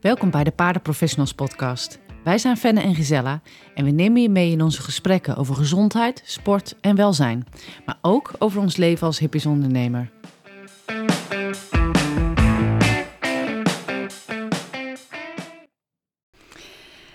[0.00, 1.98] Welkom bij de Paardenprofessionals podcast.
[2.24, 3.40] Wij zijn Fenne en Gisella
[3.74, 7.46] en we nemen je mee in onze gesprekken over gezondheid, sport en welzijn.
[7.86, 10.10] Maar ook over ons leven als hippies ondernemer.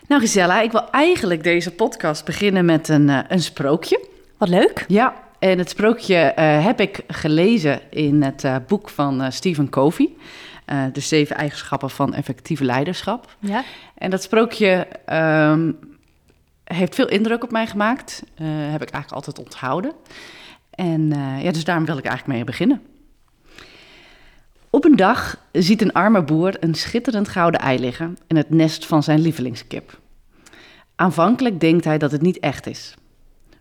[0.08, 4.08] Nou Gisella, ik wil eigenlijk deze podcast beginnen met een, uh, een sprookje.
[4.38, 4.86] Wat leuk.
[4.88, 10.09] Ja, en het sprookje uh, heb ik gelezen in het uh, boek van Stephen Covey.
[10.66, 13.36] Uh, de zeven eigenschappen van effectief leiderschap.
[13.40, 13.64] Ja.
[13.98, 14.88] En dat sprookje
[15.52, 15.80] um,
[16.64, 18.24] heeft veel indruk op mij gemaakt.
[18.26, 19.94] Uh, heb ik eigenlijk altijd onthouden.
[20.70, 22.82] En uh, ja, dus daarom wil ik eigenlijk mee beginnen.
[24.70, 28.86] Op een dag ziet een arme boer een schitterend gouden ei liggen in het nest
[28.86, 30.00] van zijn lievelingskip.
[30.96, 32.96] Aanvankelijk denkt hij dat het niet echt is.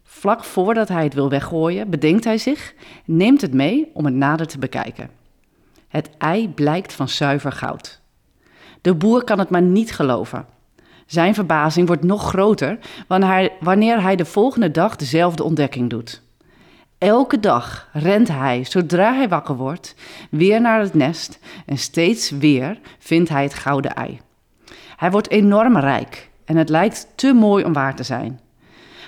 [0.03, 2.75] Vlak voordat hij het wil weggooien, bedenkt hij zich,
[3.05, 5.11] neemt het mee om het nader te bekijken.
[5.95, 8.01] Het ei blijkt van zuiver goud.
[8.81, 10.47] De boer kan het maar niet geloven.
[11.07, 12.79] Zijn verbazing wordt nog groter
[13.61, 16.23] wanneer hij de volgende dag dezelfde ontdekking doet.
[16.99, 19.95] Elke dag rent hij, zodra hij wakker wordt,
[20.31, 24.21] weer naar het nest en steeds weer vindt hij het gouden ei.
[24.97, 28.41] Hij wordt enorm rijk en het lijkt te mooi om waar te zijn.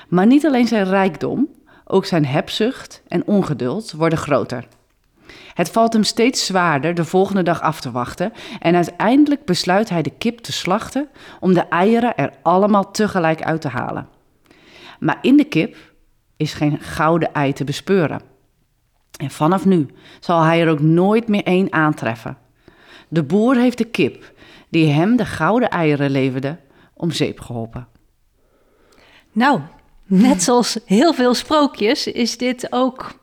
[0.09, 1.49] Maar niet alleen zijn rijkdom,
[1.85, 4.67] ook zijn hebzucht en ongeduld worden groter.
[5.55, 10.03] Het valt hem steeds zwaarder de volgende dag af te wachten en uiteindelijk besluit hij
[10.03, 11.09] de kip te slachten
[11.41, 14.09] om de eieren er allemaal tegelijk uit te halen.
[14.99, 15.77] Maar in de kip
[16.37, 18.21] is geen gouden ei te bespeuren.
[19.17, 19.87] En vanaf nu
[20.21, 22.39] zal hij er ook nooit meer één aantreffen.
[23.09, 24.33] De boer heeft de kip,
[24.69, 26.59] die hem de gouden eieren leverde,
[26.95, 27.89] om zeep geholpen.
[29.33, 29.61] Nou,
[30.05, 33.15] net zoals heel veel sprookjes is dit ook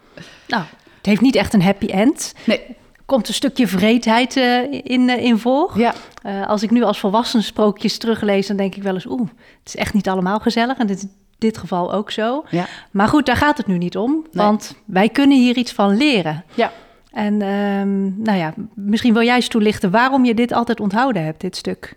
[0.47, 0.63] nou,
[1.03, 2.33] het heeft niet echt een happy end.
[2.45, 2.61] Nee.
[3.05, 5.71] Komt een stukje vreedheid uh, in, uh, in voor.
[5.75, 5.93] Ja.
[6.25, 9.05] Uh, als ik nu als volwassen sprookjes teruglees, dan denk ik wel eens...
[9.05, 10.77] oeh, het is echt niet allemaal gezellig.
[10.77, 12.43] En dit dit geval ook zo.
[12.49, 12.65] Ja.
[12.91, 14.25] Maar goed, daar gaat het nu niet om.
[14.31, 16.43] Want wij kunnen hier iets van leren.
[16.53, 16.71] Ja.
[17.11, 19.91] En um, nou ja, misschien wil jij eens toelichten...
[19.91, 21.95] waarom je dit altijd onthouden hebt, dit stuk.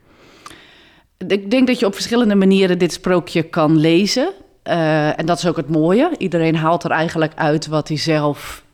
[1.26, 4.32] Ik denk dat je op verschillende manieren dit sprookje kan lezen...
[4.68, 6.10] Uh, en dat is ook het mooie.
[6.18, 8.64] Iedereen haalt er eigenlijk uit wat hij zelf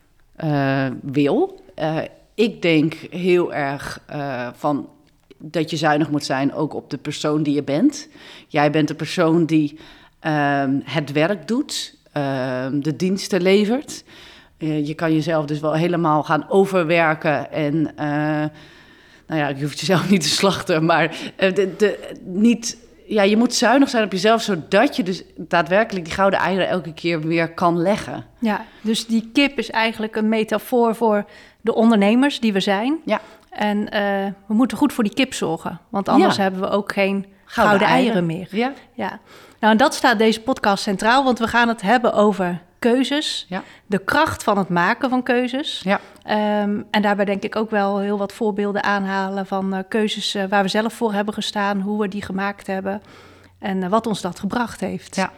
[0.45, 1.63] uh, wil.
[1.79, 1.99] Uh,
[2.35, 4.89] ik denk heel erg uh, van
[5.39, 8.09] dat je zuinig moet zijn ook op de persoon die je bent.
[8.49, 9.79] Jij bent de persoon die
[10.21, 14.05] ehm, het werk doet, ehm, de diensten levert.
[14.59, 17.83] je kan jezelf dus wel helemaal gaan overwerken en
[19.27, 22.77] nou ja, je hoeft jezelf niet te slachten, maar de, de, niet
[23.07, 26.95] ja, je moet zuinig zijn op jezelf, zodat je dus daadwerkelijk die gouden eieren elke
[26.95, 28.25] keer weer kan leggen.
[28.39, 31.25] Ja, dus die kip is eigenlijk een metafoor voor
[31.61, 32.99] de ondernemers die we zijn.
[33.05, 33.21] Ja.
[33.51, 33.91] En uh,
[34.47, 36.43] we moeten goed voor die kip zorgen, want anders ja.
[36.43, 38.13] hebben we ook geen gouden, gouden eieren.
[38.13, 38.27] eieren.
[38.27, 38.49] meer.
[38.51, 38.73] Ja.
[38.93, 39.21] ja.
[39.61, 43.63] Nou, en dat staat deze podcast centraal, want we gaan het hebben over keuzes, ja.
[43.87, 45.83] de kracht van het maken van keuzes.
[45.85, 46.01] Ja.
[46.63, 50.45] Um, en daarbij denk ik ook wel heel wat voorbeelden aanhalen van uh, keuzes uh,
[50.49, 53.03] waar we zelf voor hebben gestaan, hoe we die gemaakt hebben
[53.59, 55.17] en uh, wat ons dat gebracht heeft.
[55.17, 55.33] Ja.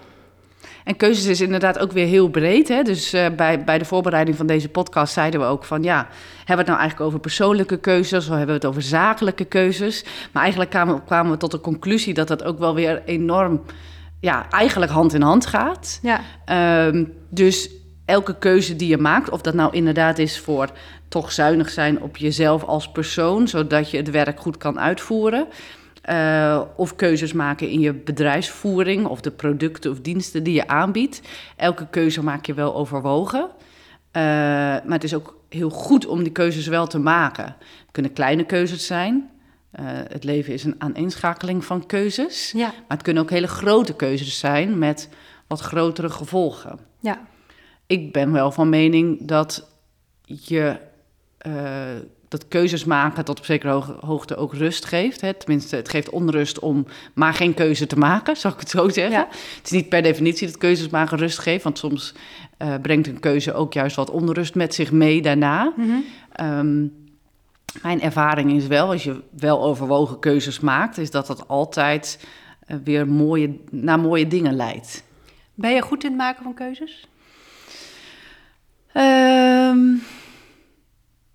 [0.84, 2.68] En keuzes is inderdaad ook weer heel breed.
[2.68, 2.82] Hè?
[2.82, 5.96] Dus bij, bij de voorbereiding van deze podcast zeiden we ook van ja,
[6.36, 10.04] hebben we het nou eigenlijk over persoonlijke keuzes of hebben we het over zakelijke keuzes?
[10.32, 13.62] Maar eigenlijk kwamen, kwamen we tot de conclusie dat dat ook wel weer enorm
[14.24, 16.00] ja, eigenlijk hand in hand gaat.
[16.02, 16.20] Ja.
[16.86, 17.70] Um, dus
[18.04, 20.70] elke keuze die je maakt, of dat nou inderdaad is voor
[21.08, 25.46] toch zuinig zijn op jezelf als persoon, zodat je het werk goed kan uitvoeren.
[26.10, 31.20] Uh, of keuzes maken in je bedrijfsvoering of de producten of diensten die je aanbiedt.
[31.56, 33.40] Elke keuze maak je wel overwogen.
[33.40, 34.22] Uh,
[34.82, 37.44] maar het is ook heel goed om die keuzes wel te maken.
[37.44, 39.30] Het kunnen kleine keuzes zijn.
[39.80, 42.52] Uh, het leven is een aaneenschakeling van keuzes.
[42.52, 42.66] Ja.
[42.66, 45.08] Maar het kunnen ook hele grote keuzes zijn met
[45.46, 46.78] wat grotere gevolgen.
[47.00, 47.26] Ja.
[47.86, 49.68] Ik ben wel van mening dat
[50.24, 50.76] je
[51.46, 51.52] uh,
[52.28, 55.20] dat keuzes maken tot op zekere hoogte ook rust geeft.
[55.20, 55.34] Hè?
[55.34, 59.18] Tenminste, het geeft onrust om maar geen keuze te maken, zou ik het zo zeggen.
[59.18, 59.28] Ja.
[59.30, 62.14] Het is niet per definitie dat keuzes maken rust geeft, want soms
[62.58, 65.72] uh, brengt een keuze ook juist wat onrust met zich mee daarna.
[65.76, 66.58] Mm -hmm.
[66.58, 67.03] um,
[67.82, 72.26] mijn ervaring is wel, als je wel overwogen keuzes maakt, is dat dat altijd
[72.66, 75.04] uh, weer mooie, naar mooie dingen leidt.
[75.54, 77.08] Ben je goed in het maken van keuzes?
[78.94, 80.02] Um,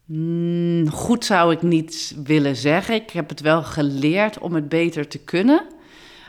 [0.06, 2.96] mm, goed zou ik niet willen zeggen.
[2.96, 5.66] Ik heb het wel geleerd om het beter te kunnen.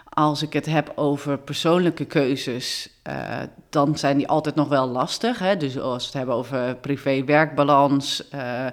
[0.08, 3.38] Als ik het heb over persoonlijke keuzes, uh,
[3.68, 5.38] dan zijn die altijd nog wel lastig.
[5.38, 5.56] Hè?
[5.56, 8.66] Dus als we het hebben over privé-werkbalans, uh,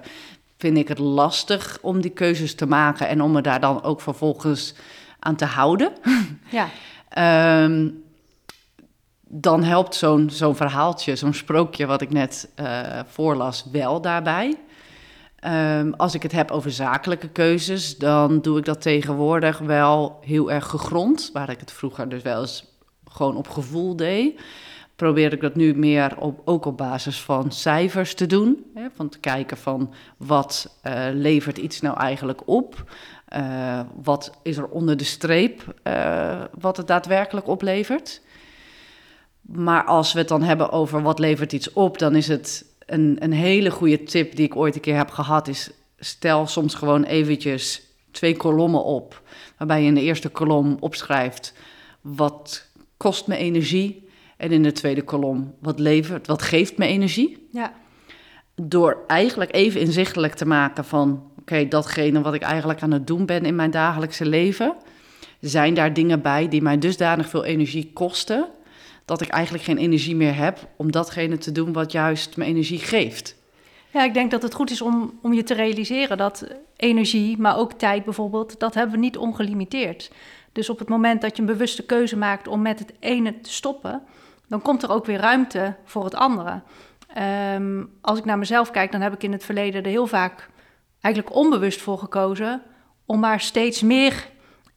[0.58, 4.00] vind ik het lastig om die keuzes te maken en om me daar dan ook
[4.00, 4.74] vervolgens
[5.18, 5.92] aan te houden.
[6.50, 6.68] Ja.
[7.08, 7.88] Ehm,
[9.20, 14.58] dan helpt zo'n zo'n verhaaltje, zo'n sprookje wat ik net uh, voorlas, wel daarbij.
[15.44, 20.50] Um, als ik het heb over zakelijke keuzes, dan doe ik dat tegenwoordig wel heel
[20.50, 21.30] erg gegrond.
[21.32, 22.64] Waar ik het vroeger dus wel eens
[23.10, 24.40] gewoon op gevoel deed.
[24.98, 28.64] Probeer ik dat nu meer op, ook op basis van cijfers te doen.
[28.74, 32.90] Hè, van te kijken van wat uh, levert iets nou eigenlijk op.
[33.36, 38.20] Uh, wat is er onder de streep uh, wat het daadwerkelijk oplevert.
[39.40, 43.16] Maar als we het dan hebben over wat levert iets op, dan is het een,
[43.18, 45.48] een hele goede tip die ik ooit een keer heb gehad.
[45.48, 49.22] Is stel soms gewoon eventjes twee kolommen op.
[49.56, 51.54] Waarbij je in de eerste kolom opschrijft
[52.00, 52.66] wat
[52.96, 54.06] kost me energie.
[54.38, 57.48] En in de tweede kolom wat levert, wat geeft me energie.
[57.52, 57.72] Ja.
[58.54, 63.26] Door eigenlijk even inzichtelijk te maken van oké, datgene wat ik eigenlijk aan het doen
[63.26, 64.74] ben in mijn dagelijkse leven.
[65.40, 68.48] Zijn daar dingen bij die mij dusdanig veel energie kosten,
[69.04, 72.78] dat ik eigenlijk geen energie meer heb om datgene te doen wat juist me energie
[72.78, 73.36] geeft?
[73.90, 76.46] Ja, ik denk dat het goed is om, om je te realiseren dat
[76.76, 80.10] energie, maar ook tijd bijvoorbeeld, dat hebben we niet ongelimiteerd.
[80.52, 83.52] Dus op het moment dat je een bewuste keuze maakt om met het ene te
[83.52, 84.02] stoppen,
[84.48, 86.62] dan komt er ook weer ruimte voor het andere.
[87.54, 90.48] Um, als ik naar mezelf kijk, dan heb ik in het verleden er heel vaak
[91.00, 92.62] eigenlijk onbewust voor gekozen
[93.06, 94.28] om maar steeds meer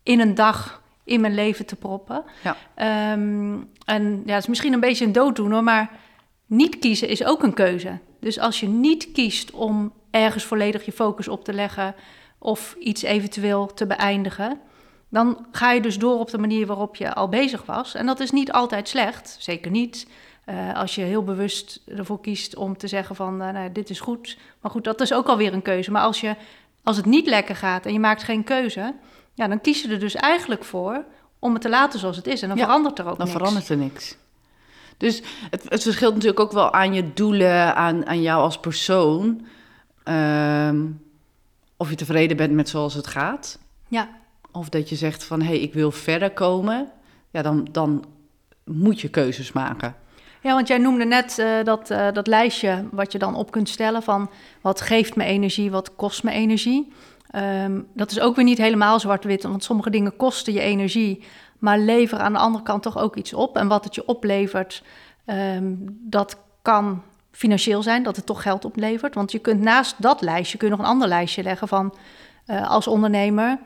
[0.04, 2.24] in een dag in mijn leven te proppen.
[2.44, 3.14] Ja.
[3.14, 5.90] Um, en ja, het is misschien een beetje een dooddoener, maar
[6.46, 8.00] niet kiezen is ook een keuze.
[8.20, 11.96] Dus als je niet kiest om ergens volledig je focus op te leggen
[12.38, 14.60] of iets eventueel te beëindigen,
[15.12, 17.96] dan ga je dus door op de manier waarop je al bezig was.
[17.96, 20.08] En dat is niet altijd slecht, zeker niet.
[20.46, 24.00] Uh, als je heel bewust ervoor kiest om te zeggen van, uh, nou, dit is
[24.00, 24.38] goed.
[24.62, 25.92] Maar goed, dat is ook alweer een keuze.
[25.92, 26.36] Maar als, je,
[26.84, 28.94] als het niet lekker gaat en je maakt geen keuze,
[29.34, 31.04] ja, dan kies je er dus eigenlijk voor
[31.40, 32.42] om het te laten zoals het is.
[32.42, 33.38] En dan ja, verandert er ook dan niks.
[33.38, 34.18] Dan verandert er niks.
[34.98, 39.48] Dus het, het, verschilt natuurlijk ook wel aan je doelen, aan, aan jou als persoon.
[40.04, 41.02] Um,
[41.78, 43.60] of je tevreden bent met zoals het gaat.
[43.88, 44.10] Ja.
[44.52, 46.92] Of dat je zegt van, hé, hey, ik wil verder komen.
[47.30, 48.06] Ja, dan, dan
[48.66, 49.96] moet je keuzes maken.
[50.42, 53.70] Ja, want jij noemde net uh, dat, uh, dat lijstje wat je dan op kunt
[53.70, 54.30] stellen van
[54.62, 56.94] wat geeft me energie, wat kost me energie.
[57.36, 61.24] Um, dat is ook weer niet helemaal zwart-wit, want sommige dingen kosten je energie,
[61.60, 63.58] maar leveren aan de andere kant toch ook iets op.
[63.58, 64.84] En wat het je oplevert,
[65.26, 69.16] um, dat kan financieel zijn, dat het toch geld oplevert.
[69.16, 71.94] Want je kunt naast dat lijstje kun je nog een ander lijstje leggen van
[72.48, 73.60] uh, als ondernemer,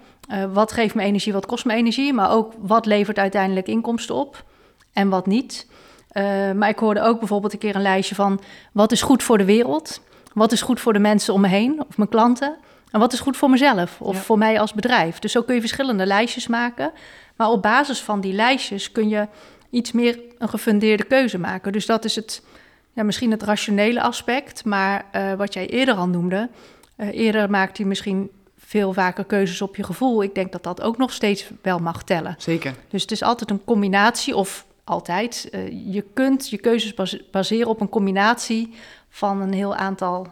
[0.54, 4.44] wat geeft me energie, wat kost me energie, maar ook wat levert uiteindelijk inkomsten op
[4.94, 5.68] en wat niet.
[6.18, 8.40] Uh, maar ik hoorde ook bijvoorbeeld een keer een lijstje van
[8.72, 10.02] wat is goed voor de wereld,
[10.34, 12.56] wat is goed voor de mensen om me heen of mijn klanten
[12.92, 14.22] en wat is goed voor mezelf of ja.
[14.22, 15.20] voor mij als bedrijf.
[15.20, 16.92] Dus zo kun je verschillende lijstjes maken,
[17.36, 19.28] maar op basis van die lijstjes kun je
[19.70, 21.72] iets meer een gefundeerde keuze maken.
[21.72, 22.44] Dus dat is het,
[22.94, 26.50] ja, misschien het rationele aspect, maar uh, wat jij eerder al noemde,
[26.98, 28.30] uh, eerder maakt hij misschien
[28.66, 30.24] veel vaker keuzes op je gevoel.
[30.24, 32.36] Ik denk dat dat ook nog steeds wel mag tellen.
[32.38, 32.74] Zeker.
[32.90, 35.50] Dus het is altijd een combinatie of altijd.
[35.52, 36.94] Uh, je kunt je keuzes
[37.32, 38.74] baseren op een combinatie
[39.10, 40.28] van een heel aantal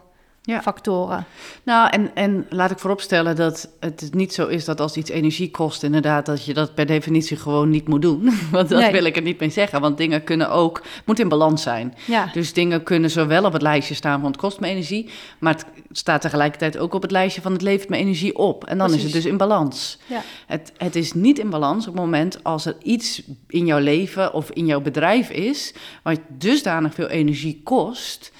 [0.45, 0.61] ja.
[0.61, 1.25] factoren.
[1.63, 5.51] Nou, en, en laat ik vooropstellen dat het niet zo is dat als iets energie
[5.51, 8.23] kost, inderdaad, dat je dat per definitie gewoon niet moet doen.
[8.51, 8.91] Want dat nee.
[8.91, 9.81] wil ik er niet mee zeggen.
[9.81, 11.95] Want dingen kunnen ook, moet in balans zijn.
[12.05, 12.29] Ja.
[12.33, 15.09] Dus dingen kunnen zowel op het lijstje staan van het kost me energie,
[15.39, 18.65] maar het staat tegelijkertijd ook op het lijstje van het levert me energie op.
[18.65, 19.05] En dan Precies.
[19.05, 19.97] is het dus in balans.
[20.05, 20.21] Ja.
[20.47, 24.33] Het, het is niet in balans op het moment als er iets in jouw leven
[24.33, 25.73] of in jouw bedrijf is,
[26.03, 28.31] wat dusdanig veel energie kost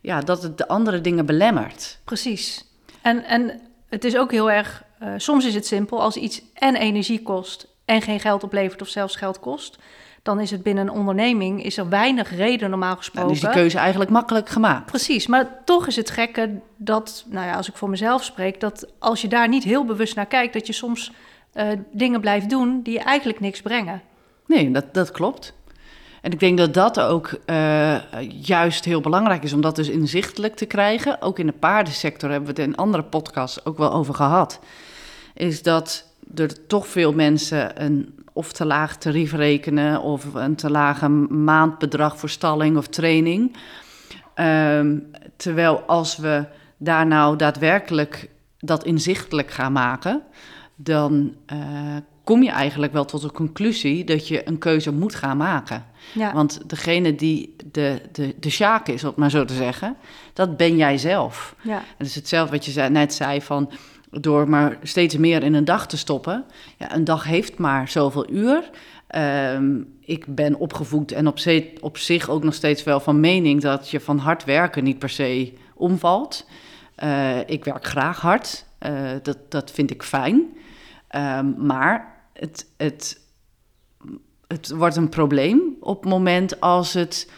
[0.00, 1.98] ja, dat het de andere dingen belemmert.
[2.04, 2.64] Precies.
[3.02, 6.76] En, en het is ook heel erg, uh, soms is het simpel, als iets en
[6.76, 9.78] energie kost en geen geld oplevert of zelfs geld kost,
[10.22, 13.28] dan is het binnen een onderneming is er weinig reden normaal gesproken.
[13.28, 14.86] Dan is die keuze eigenlijk makkelijk gemaakt.
[14.86, 18.86] Precies, maar toch is het gekke dat, nou ja, als ik voor mezelf spreek, dat
[18.98, 21.12] als je daar niet heel bewust naar kijkt, dat je soms
[21.54, 24.02] uh, dingen blijft doen die je eigenlijk niks brengen.
[24.46, 25.54] Nee, dat, dat klopt.
[26.20, 27.96] En ik denk dat dat ook uh,
[28.28, 31.22] juist heel belangrijk is om dat dus inzichtelijk te krijgen.
[31.22, 34.60] Ook in de paardensector hebben we het in andere podcasts ook wel over gehad.
[35.34, 40.70] Is dat er toch veel mensen een of te laag tarief rekenen of een te
[40.70, 43.56] lage maandbedrag voor stalling of training.
[44.34, 46.44] Um, terwijl als we
[46.76, 50.22] daar nou daadwerkelijk dat inzichtelijk gaan maken,
[50.76, 55.36] dan uh, kom je eigenlijk wel tot de conclusie dat je een keuze moet gaan
[55.36, 55.84] maken.
[56.14, 56.32] Ja.
[56.32, 59.96] Want degene die de, de, de sjaak is, om het maar zo te zeggen,
[60.32, 61.54] dat ben jij zelf.
[61.62, 61.82] ja.
[61.96, 63.70] Het is hetzelfde wat je net zei van
[64.10, 66.44] door maar steeds meer in een dag te stoppen.
[66.76, 68.70] Ja, een dag heeft maar zoveel uur.
[69.06, 71.38] Ehm, ik ben opgevoed en op,
[71.80, 75.08] op zich ook nog steeds wel van mening dat je van hard werken niet per
[75.08, 76.46] se omvalt.
[76.94, 80.56] Eh, ik werk graag hard, Eh, dat, dat vind ik fijn.
[81.10, 83.20] Ehm, maar het, het,
[84.46, 87.30] het wordt een probleem op het moment als het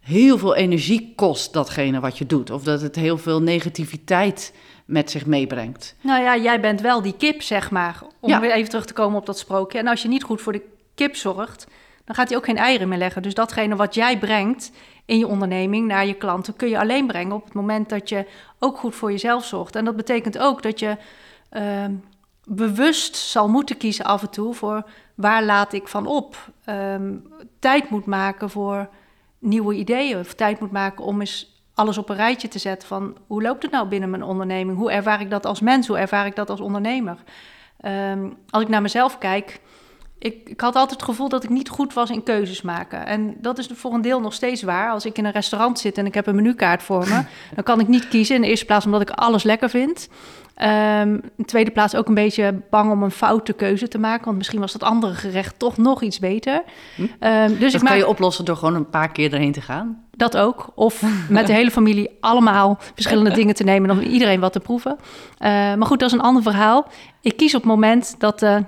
[0.00, 2.50] heel veel energie kost, datgene wat je doet.
[2.50, 4.54] Of dat het heel veel negativiteit
[4.86, 5.94] met zich meebrengt.
[6.00, 8.02] Nou ja, jij bent wel die kip, zeg maar.
[8.20, 8.40] Om Ja.
[8.40, 9.78] weer even terug te komen op dat sprookje.
[9.78, 10.62] En als je niet goed voor de
[10.94, 11.66] kip zorgt,
[12.04, 13.22] dan gaat hij ook geen eieren meer leggen.
[13.22, 14.70] Dus datgene wat jij brengt
[15.04, 18.26] in je onderneming naar je klanten, kun je alleen brengen op het moment dat je
[18.58, 19.76] ook goed voor jezelf zorgt.
[19.76, 20.96] En dat betekent ook dat je
[21.50, 21.92] ehm,
[22.48, 26.36] bewust zal moeten kiezen af en toe voor waar laat ik van op.
[26.64, 27.14] Ehm,
[27.58, 28.88] tijd moet maken voor
[29.38, 30.18] nieuwe ideeën.
[30.18, 33.62] Of tijd moet maken om eens alles op een rijtje te zetten van hoe loopt
[33.62, 34.78] het nou binnen mijn onderneming?
[34.78, 35.86] Hoe ervaar ik dat als mens?
[35.86, 37.16] Hoe ervaar ik dat als ondernemer?
[37.80, 39.60] Ehm, als ik naar mezelf kijk,
[40.18, 43.06] ik, ik had altijd het gevoel dat ik niet goed was in keuzes maken.
[43.06, 44.90] En dat is voor een deel nog steeds waar.
[44.90, 47.22] Als ik in een restaurant zit en ik heb een menukaart voor me,
[47.54, 48.34] dan kan ik niet kiezen.
[48.34, 50.08] In de eerste plaats omdat ik alles lekker vind.
[50.58, 54.24] Ehm, in de tweede plaats ook een beetje bang om een foute keuze te maken.
[54.24, 56.62] Want misschien was dat andere gerecht toch nog iets beter.
[57.18, 59.60] Ehm, dus dat ik kan maak je oplossen door gewoon een paar keer erheen te
[59.60, 60.06] gaan.
[60.10, 60.70] dat ook.
[60.74, 63.90] Of met de hele familie allemaal verschillende dingen te nemen...
[63.90, 64.96] om iedereen wat te proeven.
[65.38, 66.86] Eh, maar goed, dat is een ander verhaal.
[67.20, 68.64] Ik kies op het moment dat de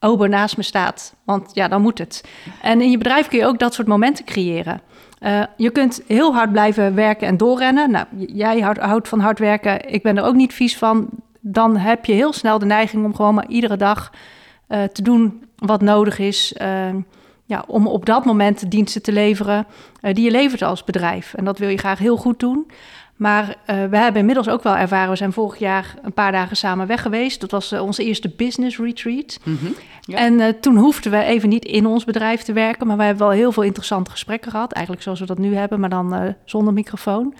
[0.00, 1.14] ober naast me staat.
[1.24, 2.24] Want ja, dan moet het.
[2.62, 4.80] En in je bedrijf kun je ook dat soort momenten creëren.
[5.22, 7.90] Eh, je kunt heel hard blijven werken en doorrennen.
[7.90, 9.88] Nou, jij houdt, houdt van hard werken.
[9.92, 11.08] Ik ben er ook niet vies van.
[11.40, 14.12] Dan heb je heel snel de neiging om gewoon maar iedere dag
[14.66, 16.52] eh, te doen wat nodig is.
[16.52, 16.94] eh,
[17.44, 19.66] ja, om op dat moment diensten te leveren
[20.00, 21.34] eh, die je levert als bedrijf.
[21.34, 22.70] En dat wil je graag heel goed doen.
[23.16, 26.56] Maar eh, we hebben inmiddels ook wel ervaren, we zijn vorig jaar een paar dagen
[26.56, 27.40] samen weg geweest.
[27.40, 29.38] Dat was eh, onze eerste business retreat.
[30.00, 30.18] Ja.
[30.18, 33.26] En eh, toen hoefden we even niet in ons bedrijf te werken, maar we hebben
[33.26, 34.72] wel heel veel interessante gesprekken gehad.
[34.72, 37.34] Eigenlijk zoals we dat nu hebben, maar dan zonder microfoon.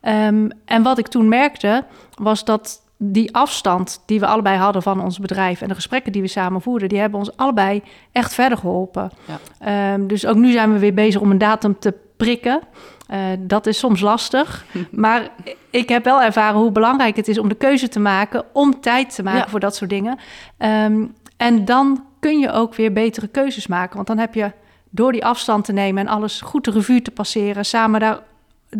[0.00, 5.02] Ehm, en wat ik toen merkte, was dat die afstand die we allebei hadden van
[5.02, 8.58] ons bedrijf en de gesprekken die we samen voerden, die hebben ons allebei echt verder
[8.58, 9.10] geholpen.
[9.24, 9.38] Ja.
[9.58, 12.60] Ehm, dus ook nu zijn we weer bezig om een datum te prikken.
[13.06, 15.28] Eh, dat is soms lastig, maar
[15.70, 19.14] ik heb wel ervaren hoe belangrijk het is om de keuze te maken, om tijd
[19.14, 19.48] te maken Ja.
[19.48, 20.18] voor dat soort dingen.
[20.58, 21.04] Ehm,
[21.36, 24.52] en dan kun je ook weer betere keuzes maken, want dan heb je
[24.90, 28.18] door die afstand te nemen en alles goed de revue te passeren, samen daar,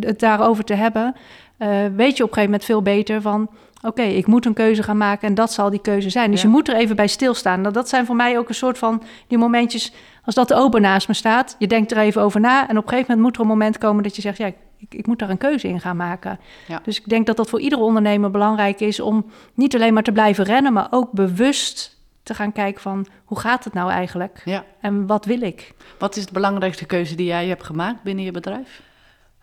[0.01, 1.15] het daarover te hebben,
[1.57, 3.49] eh, weet je op een gegeven moment veel beter van,
[3.83, 6.31] oké, ik moet een keuze gaan maken en dat zal die keuze zijn.
[6.31, 6.47] Dus Ja.
[6.49, 7.61] je moet er even bij stilstaan.
[7.61, 9.93] Nou, dat zijn voor mij ook een soort van die momentjes,
[10.25, 12.83] als dat de ober naast me staat, je denkt er even over na en op
[12.83, 14.57] een gegeven moment moet er een moment komen dat je zegt, ja, ik,
[14.89, 16.39] ik moet daar een keuze in gaan maken.
[16.69, 16.81] Ja.
[16.85, 20.13] Dus ik denk dat dat voor iedere ondernemer belangrijk is om niet alleen maar te
[20.13, 24.65] blijven rennen, maar ook bewust te gaan kijken van hoe gaat het nou eigenlijk Ja.
[24.81, 25.73] en wat wil ik?
[25.99, 28.83] Wat is de belangrijkste keuze die jij hebt gemaakt binnen je bedrijf?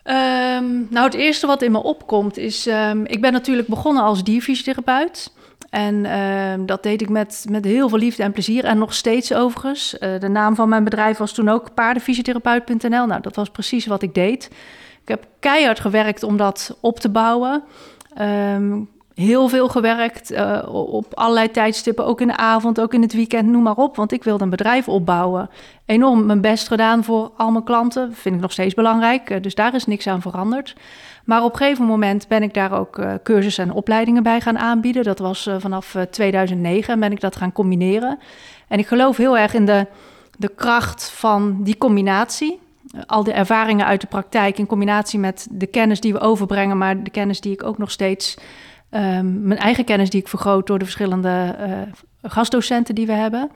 [0.03, 2.67] Ehm, nou, het eerste wat in me opkomt is...
[2.67, 5.33] ehm, ik ben natuurlijk begonnen als dierfysiotherapeut.
[5.71, 8.65] En ehm, dat deed ik met, met heel veel liefde en plezier.
[8.65, 9.97] En nog steeds overigens.
[9.97, 13.05] Eh, de naam van mijn bedrijf was toen ook paardenfysiotherapeut.nl.
[13.05, 14.49] Nou, dat was precies wat ik deed.
[15.01, 17.63] Ik heb keihard gewerkt om dat op te bouwen.
[18.15, 18.79] Ehm,
[19.13, 23.47] heel veel gewerkt eh, op allerlei tijdstippen, ook in de avond, ook in het weekend,
[23.47, 23.95] noem maar op.
[23.95, 25.49] Want ik wilde een bedrijf opbouwen.
[25.85, 28.13] Enorm mijn best gedaan voor al mijn klanten.
[28.13, 30.75] Vind ik nog steeds belangrijk, eh, dus daar is niks aan veranderd.
[31.25, 34.59] Maar op een gegeven moment ben ik daar ook eh, cursussen en opleidingen bij gaan
[34.59, 35.03] aanbieden.
[35.03, 38.19] Dat was eh, vanaf eh, 2009 en ben ik dat gaan combineren.
[38.67, 39.87] En ik geloof heel erg in de,
[40.37, 42.59] de kracht van die combinatie.
[42.91, 46.77] Eh, al de ervaringen uit de praktijk in combinatie met de kennis die we overbrengen,
[46.77, 48.37] maar de kennis die ik ook nog steeds,
[48.89, 51.71] ehm, mijn eigen kennis die ik vergroot door de verschillende eh,
[52.31, 53.51] gastdocenten die we hebben.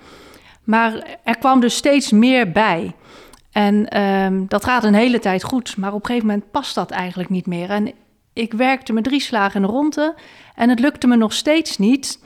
[0.64, 2.94] Maar er kwam dus steeds meer bij.
[3.56, 6.92] En ehm, dat gaat een hele tijd goed, maar op een gegeven moment past dat
[6.92, 7.70] eigenlijk niet meer.
[7.70, 7.92] En
[8.34, 10.16] ik werkte met drie slagen in de ronde
[10.56, 12.20] en het lukte me nog steeds niet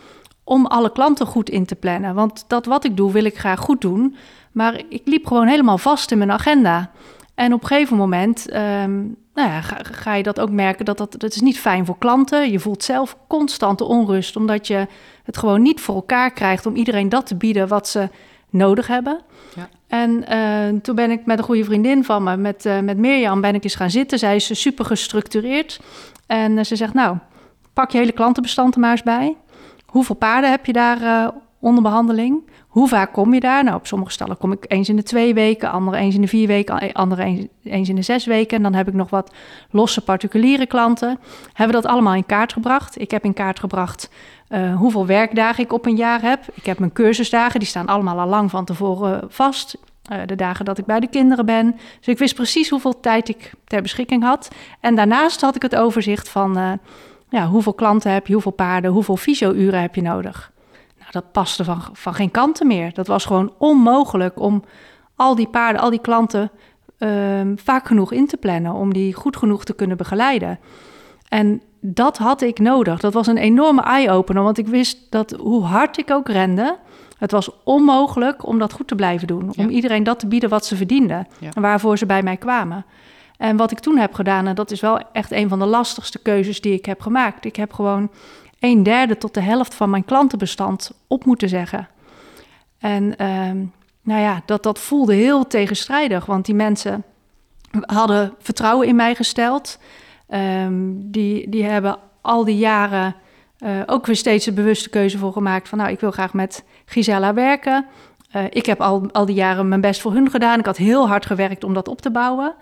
[0.43, 2.15] om alle klanten goed in te plannen.
[2.15, 4.15] Want dat wat ik doe, wil ik graag goed doen.
[4.51, 6.91] Maar ik liep gewoon helemaal vast in mijn agenda.
[7.35, 8.97] En op een gegeven moment ehm,
[9.33, 11.97] nou ja, ga, ga je dat ook merken dat, dat dat is niet fijn voor
[11.97, 12.51] klanten.
[12.51, 14.87] Je voelt zelf constante onrust, omdat je
[15.23, 18.09] het gewoon niet voor elkaar krijgt om iedereen dat te bieden wat ze
[18.49, 19.21] nodig hebben.
[19.55, 19.69] Ja.
[19.87, 23.41] En eh, toen ben ik met een goede vriendin van me, met, eh, met Mirjam,
[23.41, 24.19] ben ik eens gaan zitten.
[24.19, 25.79] Zij is super gestructureerd.
[26.27, 27.17] En eh, ze zegt, nou,
[27.73, 29.35] pak je hele klantenbestand er maar eens bij.
[29.85, 32.49] Hoeveel paarden heb je daar onder behandeling.
[32.67, 33.63] Hoe vaak kom je daar?
[33.63, 36.27] Nou, op sommige stallen kom ik eens in de twee weken, andere eens in de
[36.27, 38.57] vier weken, andere eens, in de zes weken.
[38.57, 39.33] En dan heb ik nog wat
[39.69, 41.19] losse particuliere klanten.
[41.53, 43.01] Hebben dat allemaal in kaart gebracht.
[43.01, 44.09] Ik heb in kaart gebracht
[44.49, 46.45] uh, hoeveel werkdagen ik op een jaar heb.
[46.53, 49.77] Ik heb mijn cursusdagen, die staan allemaal al lang van tevoren vast.
[50.11, 51.75] Uh, de dagen dat ik bij de kinderen ben.
[51.97, 54.49] Dus ik wist precies hoeveel tijd ik ter beschikking had.
[54.79, 56.79] En daarnaast had ik het overzicht van
[57.29, 60.51] ja, hoeveel klanten heb je, hoeveel paarden, hoeveel fysio-uren heb je nodig.
[61.11, 62.93] Nou, dat paste van, van geen kanten meer.
[62.93, 64.63] Dat was gewoon onmogelijk om
[65.15, 66.51] al die paarden, al die klanten
[66.97, 68.73] ehm, vaak genoeg in te plannen.
[68.73, 70.59] Om die goed genoeg te kunnen begeleiden.
[71.29, 72.99] En dat had ik nodig.
[72.99, 76.77] Dat was een enorme eye-opener, want ik wist dat hoe hard ik ook rende,
[77.17, 79.51] het was onmogelijk om dat goed te blijven doen.
[79.57, 82.85] Om iedereen dat te bieden wat ze verdienden en waarvoor ze bij mij kwamen.
[83.37, 86.19] En wat ik toen heb gedaan, en dat is wel echt een van de lastigste
[86.19, 87.45] keuzes die ik heb gemaakt.
[87.45, 88.11] Ik heb gewoon
[88.59, 91.87] een derde tot de helft van mijn klantenbestand op moeten zeggen.
[92.77, 93.57] En ehm,
[94.01, 97.03] nou ja, dat, dat voelde heel tegenstrijdig, want die mensen
[97.81, 99.79] hadden vertrouwen in mij gesteld.
[100.33, 103.15] Um, die, die hebben al die jaren
[103.59, 106.63] uh, ook weer steeds een bewuste keuze voor gemaakt van nou, ik wil graag met
[106.85, 107.85] Gisela werken.
[108.35, 110.59] Uh, ik heb al, al die jaren mijn best voor hun gedaan.
[110.59, 112.55] Ik had heel hard gewerkt om dat op te bouwen.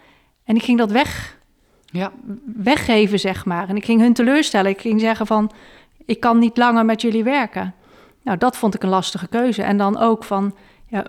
[0.44, 1.38] En ik ging dat weg,
[1.86, 2.12] ja.
[2.56, 3.70] weggeven, zeg maar.
[3.70, 4.72] En ik ging hun teleurstellen.
[4.72, 5.52] Ik ging zeggen van,
[6.08, 7.74] ik kan niet langer met jullie werken.
[8.24, 9.64] Nou, dat vond ik een lastige keuze.
[9.64, 10.56] En dan ook van,
[10.88, 11.06] ja,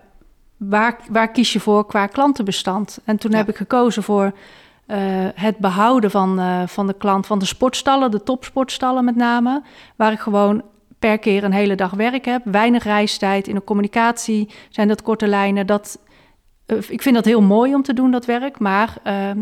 [0.56, 2.98] waar, waar kies je voor qua klantenbestand?
[3.04, 4.96] En toen heb ik gekozen voor uh,
[5.34, 9.62] het behouden van, uh, van de klant, van de sportstallen, de topsportstallen met name,
[9.96, 10.62] waar ik gewoon
[10.98, 15.26] per keer een hele dag werk heb, weinig reistijd in de communicatie, zijn dat korte
[15.26, 15.66] lijnen.
[15.66, 15.98] Dat,
[16.66, 19.38] uh, ik vind dat heel mooi om te doen, dat werk, maar ehm,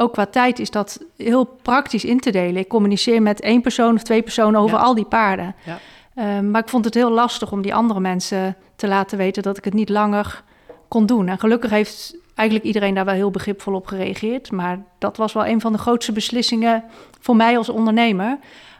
[0.00, 2.56] ook qua tijd is dat heel praktisch in te delen.
[2.56, 5.54] Ik communiceer met één persoon of twee personen over al die paarden.
[5.64, 5.78] Ja.
[6.14, 9.56] Ehm, maar ik vond het heel lastig om die andere mensen te laten weten dat
[9.56, 10.42] ik het niet langer
[10.88, 11.28] kon doen.
[11.28, 14.50] En gelukkig heeft eigenlijk iedereen daar wel heel begripvol op gereageerd.
[14.52, 16.84] Maar dat was wel een van de grootste beslissingen
[17.20, 18.38] voor mij als ondernemer.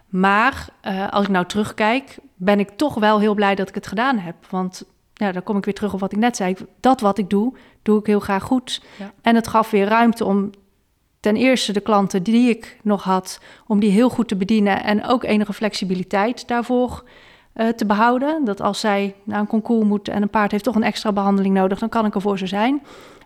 [0.09, 3.87] Maar uh, als ik nou terugkijk, ben ik toch wel heel blij dat ik het
[3.87, 4.35] gedaan heb.
[4.49, 6.57] Want ja, dan kom ik weer terug op wat ik net zei.
[6.81, 8.83] Dat wat ik doe, doe ik heel graag goed.
[8.99, 9.13] Ja.
[9.23, 10.51] En het gaf weer ruimte om
[11.21, 15.05] ten eerste de klanten die ik nog had, om die heel goed te bedienen en
[15.07, 17.05] ook enige flexibiliteit daarvoor
[17.55, 18.45] uh, te behouden.
[18.45, 21.55] Dat als zij naar een concours moet en een paard heeft toch een extra behandeling
[21.55, 22.83] nodig, dan kan ik er voor ze zijn.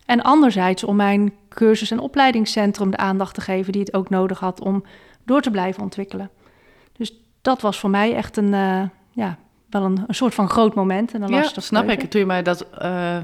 [0.06, 4.38] En anderzijds om mijn cursus- en opleidingscentrum de aandacht te geven die het ook nodig
[4.38, 4.84] had om
[5.24, 6.30] door te blijven ontwikkelen.
[6.92, 9.38] Dus dat was voor mij echt een, uh, ja,
[9.70, 11.14] wel een, een, soort van groot moment.
[11.14, 12.10] En een ja, snap ik.
[12.10, 13.16] Toen je mij dat uh,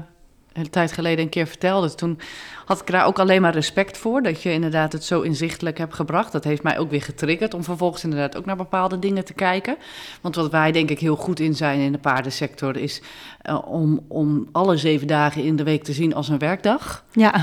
[0.53, 2.19] een tijd geleden een keer vertelde, toen
[2.65, 4.21] had ik daar ook alleen maar respect voor.
[4.21, 6.31] Dat je inderdaad het zo inzichtelijk hebt gebracht.
[6.31, 9.77] Dat heeft mij ook weer getriggerd om vervolgens inderdaad ook naar bepaalde dingen te kijken.
[10.21, 13.01] Want wat wij denk ik heel goed in zijn in de paardensector is
[13.49, 17.03] uh, om, om alle zeven dagen in de week te zien als een werkdag.
[17.11, 17.33] Ja.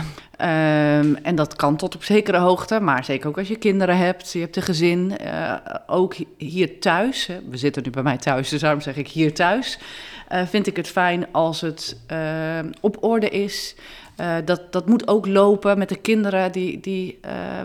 [0.41, 4.33] Um, en dat kan tot op zekere hoogte, maar zeker ook als je kinderen hebt,
[4.33, 5.55] je hebt een gezin, uh,
[5.87, 7.27] ook hier thuis.
[7.27, 9.79] Hè, we zitten nu bij mij thuis, dus daarom zeg ik hier thuis.
[10.33, 12.01] Uh, vind ik het fijn als het
[12.81, 13.75] op orde is.
[14.21, 17.21] Uh, dat, dat moet ook lopen met de kinderen, die, die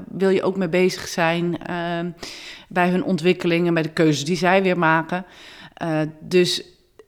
[0.07, 2.11] wil je ook mee bezig zijn uh,
[2.67, 5.25] bij hun ontwikkeling en bij de keuzes die zij weer maken.
[6.19, 6.63] dus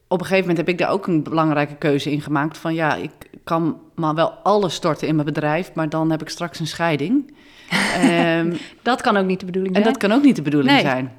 [0.08, 2.58] op een gegeven moment heb ik daar ook een belangrijke keuze in gemaakt.
[2.58, 3.12] Van ja, ik
[3.44, 7.34] kan maar wel alles storten in mijn bedrijf, maar dan heb ik straks een scheiding.
[8.04, 9.88] um, dat kan ook niet de bedoeling zijn.
[9.88, 10.82] En dat kan ook niet de bedoeling nee.
[10.82, 11.12] zijn.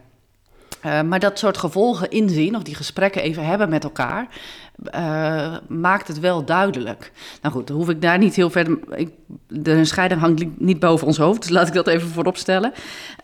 [0.84, 4.28] Uh, maar dat soort gevolgen inzien, of die gesprekken even hebben met elkaar,
[4.94, 7.12] uh, maakt het wel duidelijk.
[7.42, 8.78] Nou goed, dan hoef ik daar niet heel verder.
[8.94, 9.10] Ik,
[9.48, 12.72] de scheiding hangt niet boven ons hoofd, dus laat ik dat even voorop stellen.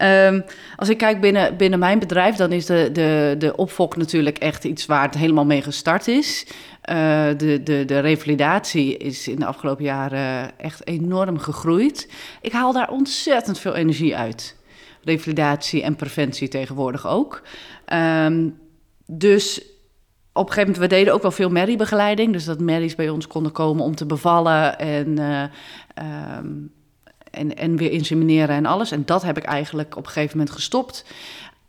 [0.03, 0.45] Um,
[0.77, 4.65] als ik kijk binnen, binnen mijn bedrijf, dan is de, de, de opfok natuurlijk echt
[4.65, 6.47] iets waar het helemaal mee gestart is.
[6.91, 12.09] Uh, de, de, de revalidatie is in de afgelopen jaren echt enorm gegroeid.
[12.41, 14.57] Ik haal daar ontzettend veel energie uit.
[15.05, 17.43] Revalidatie en preventie tegenwoordig ook.
[17.93, 18.59] Um,
[19.07, 19.63] dus
[20.33, 22.33] op een gegeven moment, we deden ook wel veel merriebegeleiding.
[22.33, 25.43] Dus dat merries bij ons konden komen om te bevallen en, uh,
[26.39, 26.73] um,
[27.31, 28.91] en, en weer insemineren en alles.
[28.91, 31.05] En dat heb ik eigenlijk op een gegeven moment gestopt.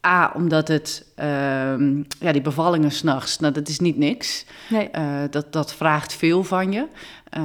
[0.08, 4.46] A, omdat het, um, ja, die bevallingen s'nachts, nou, dat is niet niks.
[4.70, 4.90] Nee.
[4.96, 6.88] Uh, dat, dat vraagt veel van je.
[7.38, 7.44] Uh,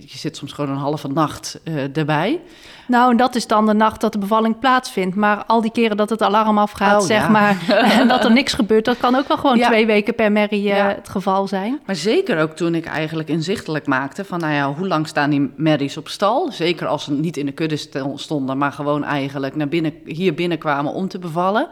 [0.00, 2.40] je zit soms gewoon een halve nacht uh, erbij.
[2.86, 5.16] Nou, en dat is dan de nacht dat de bevalling plaatsvindt.
[5.16, 7.28] Maar al die keren dat het alarm afgaat, oh, zeg ja.
[7.28, 7.58] maar,
[7.98, 9.66] en dat er niks gebeurt, dat kan ook wel gewoon ja.
[9.66, 10.88] twee weken per merrie ja.
[10.88, 11.80] het geval zijn.
[11.86, 15.52] Maar zeker ook toen ik eigenlijk inzichtelijk maakte van, nou ja, hoe lang staan die
[15.56, 16.52] merries op stal?
[16.52, 17.78] Zeker als ze niet in de kudde
[18.14, 21.68] stonden, maar gewoon eigenlijk naar binnen, hier binnenkwamen om te bevallen.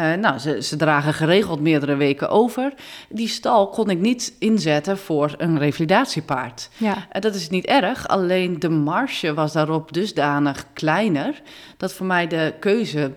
[0.00, 2.72] Uh, nou, ze, ze, dragen geregeld meerdere weken over.
[3.08, 6.68] Die stal kon ik niet inzetten voor een revalidatiepaard.
[6.76, 6.96] Ja.
[6.96, 11.42] Uh, dat is niet erg, alleen de marge was daarop dusdanig kleiner...
[11.76, 13.12] dat voor mij de keuze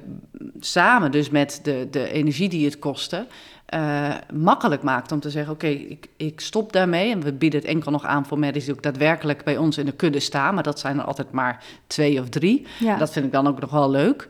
[0.59, 3.27] samen dus met de, de energie die het kostte...
[3.73, 7.11] Uh, makkelijk maakt om te zeggen: Oké, ik, ik, stop daarmee.
[7.11, 9.85] En we bieden het enkel nog aan voor medici die ook daadwerkelijk bij ons in
[9.85, 10.53] de kudde staan.
[10.53, 12.67] Maar dat zijn er altijd maar twee of drie.
[12.79, 12.97] Ja.
[12.97, 14.27] Dat vind ik dan ook nog wel leuk.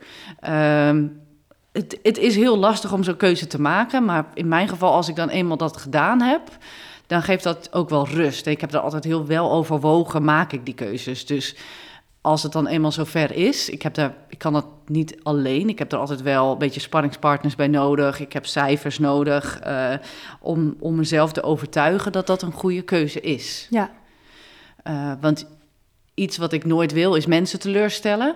[0.49, 0.89] Uh,
[1.75, 4.05] het, het, is heel lastig om zo'n keuze te maken.
[4.05, 6.41] Maar in mijn geval, als ik dan eenmaal dat gedaan heb.
[7.07, 8.45] Dan geeft dat ook wel rust.
[8.45, 11.25] Ik heb er altijd heel wel overwogen, maak ik die keuzes.
[11.25, 11.55] Dus
[12.21, 15.69] als het dan eenmaal zover is, ik, heb daar, ik kan dat niet alleen.
[15.69, 18.19] Ik heb er altijd wel een beetje sparringspartners bij nodig.
[18.19, 19.93] Ik heb cijfers nodig uh,
[20.39, 23.67] om, om mezelf te overtuigen dat dat een goede keuze is.
[23.69, 23.91] Ja.
[24.87, 25.47] Uh, want
[26.13, 28.35] iets wat ik nooit wil, is mensen teleurstellen.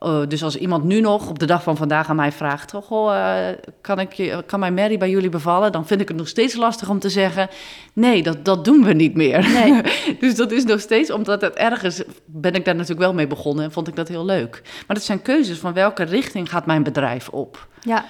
[0.00, 3.14] Uh, dus als iemand nu nog op de dag van vandaag aan mij vraagt: Goh,
[3.14, 3.48] uh,
[3.80, 5.72] kan, ik je, kan mijn Mary bij jullie bevallen?
[5.72, 7.48] Dan vind ik het nog steeds lastig om te zeggen:
[7.92, 9.50] Nee, dat, dat doen we niet meer.
[9.52, 9.80] Nee.
[10.20, 13.64] dus dat is nog steeds, omdat het ergens ben ik daar natuurlijk wel mee begonnen
[13.64, 14.60] en vond ik dat heel leuk.
[14.86, 17.68] Maar dat zijn keuzes van welke richting gaat mijn bedrijf op?
[17.80, 18.04] Ja.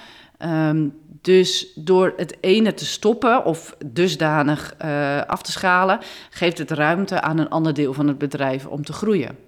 [0.69, 6.71] Um, dus door het ene te stoppen of dusdanig uh, af te schalen, geeft het
[6.71, 9.44] ruimte aan een ander deel van het bedrijf om te groeien.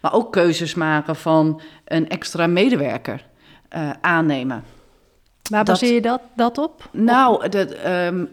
[0.00, 3.26] Maar ook keuzes maken van een extra medewerker
[3.76, 4.64] uh, aannemen.
[5.50, 6.88] Waar baseer je dat, dat op?
[6.92, 8.30] Nou, dat, um,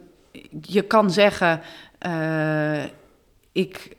[0.61, 1.61] je kan zeggen,
[2.07, 2.83] uh,
[3.51, 3.95] ik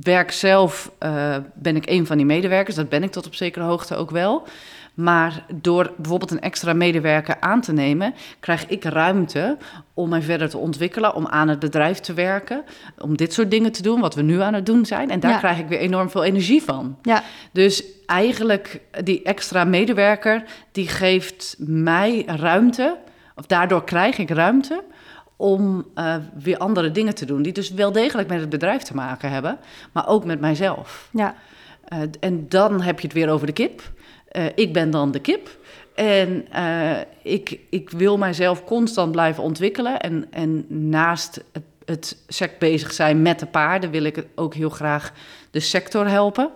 [0.00, 2.76] werk zelf, uh, ben ik een van die medewerkers.
[2.76, 4.46] Dat ben ik tot op zekere hoogte ook wel.
[4.94, 9.56] Maar door bijvoorbeeld een extra medewerker aan te nemen, krijg ik ruimte
[9.94, 12.64] om mij verder te ontwikkelen, om aan het bedrijf te werken,
[12.98, 15.10] om dit soort dingen te doen, wat we nu aan het doen zijn.
[15.10, 16.98] En daar krijg ik weer enorm veel energie van.
[17.02, 17.22] Ja.
[17.52, 22.96] Dus eigenlijk die extra medewerker, die geeft mij ruimte,
[23.34, 24.82] of daardoor krijg ik ruimte
[25.36, 28.94] om uh, weer andere dingen te doen, die dus wel degelijk met het bedrijf te
[28.94, 29.58] maken hebben,
[29.92, 31.08] maar ook met mijzelf.
[31.12, 31.34] Ja.
[31.92, 33.82] Uh, en dan heb je het weer over de kip.
[34.36, 35.58] Uh, ik ben dan de kip.
[35.94, 36.90] En uh,
[37.22, 40.00] ik, ik wil mijzelf constant blijven ontwikkelen.
[40.00, 44.70] En, en naast het, het sect bezig zijn met de paarden, wil ik ook heel
[44.70, 45.12] graag
[45.50, 46.50] de sector helpen.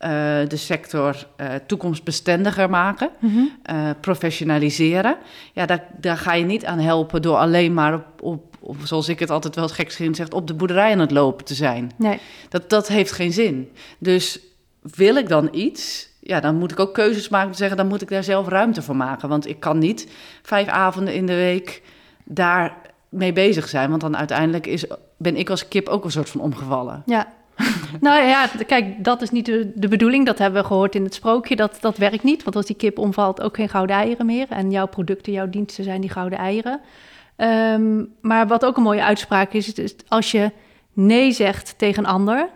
[0.00, 0.08] Uh,
[0.48, 1.26] de sector
[1.66, 3.94] toekomstbestendiger maken, mm -hmm.
[4.00, 5.16] professionaliseren.
[5.52, 9.08] Ja, daar, daar ga je niet aan helpen door alleen maar op, op, op zoals
[9.08, 11.90] ik het altijd wel gekscherend zeg, op de boerderij aan het lopen te zijn.
[11.96, 12.18] Nee.
[12.48, 13.70] Dat, dat heeft geen zin.
[13.98, 14.40] Dus
[14.80, 17.86] wil ik dan iets, ja, dan moet ik ook keuzes maken om te zeggen, dan
[17.86, 19.28] moet ik daar zelf ruimte voor maken.
[19.28, 21.82] Want ik kan niet vijf avonden in de week
[22.24, 22.76] daar
[23.08, 23.88] mee bezig zijn.
[23.90, 24.84] Want dan uiteindelijk is,
[25.16, 27.02] ben ik als kip ook een soort van omgevallen.
[27.06, 27.26] Ja.
[28.00, 30.26] nou ja, kijk, dat is niet de, de, bedoeling.
[30.26, 31.56] Dat hebben we gehoord in het sprookje.
[31.56, 32.42] Dat, dat werkt niet.
[32.42, 34.46] Want als die kip omvalt, ook geen gouden eieren meer.
[34.48, 36.80] En jouw producten, jouw diensten zijn die gouden eieren.
[37.36, 40.50] Um, maar wat ook een mooie uitspraak is, is als je
[40.92, 42.48] nee zegt tegen een ander,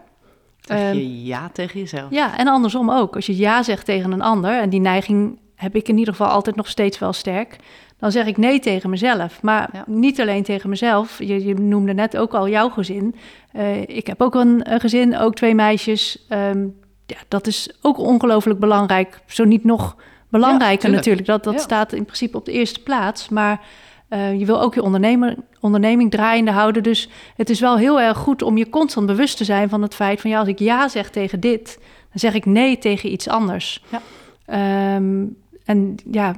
[0.65, 2.11] Zeg je ehm, ja tegen jezelf?
[2.11, 3.15] Ja, en andersom ook.
[3.15, 6.33] Als je ja zegt tegen een ander, en die neiging heb ik in ieder geval
[6.33, 7.57] altijd nog steeds wel sterk,
[7.99, 9.43] dan zeg ik nee tegen mezelf.
[9.43, 11.19] Maar niet alleen tegen mezelf.
[11.19, 13.15] Je, je, noemde net ook al jouw gezin.
[13.53, 16.27] Uh, ik heb ook een, een, gezin, ook twee meisjes.
[16.29, 19.21] Um, ja, dat is ook ongelooflijk belangrijk.
[19.27, 19.97] Zo niet nog
[20.29, 21.27] belangrijker ja, natuurlijk.
[21.27, 23.29] Dat, dat staat in principe op de eerste plaats.
[23.29, 23.61] Maar
[24.11, 26.83] uh, je wil ook je ondernemer, onderneming draaiende houden.
[26.83, 29.95] Dus het is wel heel erg goed om je constant bewust te zijn van het
[29.95, 33.29] feit van ja, als ik ja zeg tegen dit, dan zeg ik nee tegen iets
[33.29, 33.83] anders.
[33.89, 34.01] Ja.
[34.97, 36.35] Um, en ja,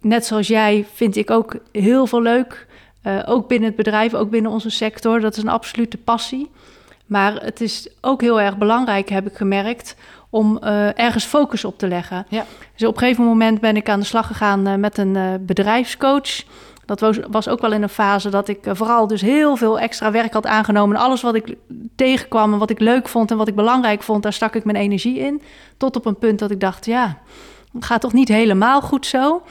[0.00, 2.66] net zoals jij vind ik ook heel veel leuk.
[3.06, 5.20] Uh, ook binnen het bedrijf, ook binnen onze sector.
[5.20, 6.50] Dat is een absolute passie.
[7.06, 9.96] Maar het is ook heel erg belangrijk, heb ik gemerkt,
[10.30, 12.26] om uh, ergens focus op te leggen.
[12.28, 12.44] Ja.
[12.76, 16.44] Dus op een gegeven moment ben ik aan de slag gegaan uh, met een bedrijfscoach
[16.98, 20.10] dat was, ook wel in een fase dat ik eh, vooral dus heel veel extra
[20.10, 20.96] werk had aangenomen.
[20.96, 21.56] Alles wat ik
[21.96, 24.76] tegenkwam en wat ik leuk vond en wat ik belangrijk vond, daar stak ik mijn
[24.76, 25.42] energie in.
[25.76, 27.18] Tot op een punt dat ik dacht, ja,
[27.72, 29.42] het gaat toch niet helemaal goed zo.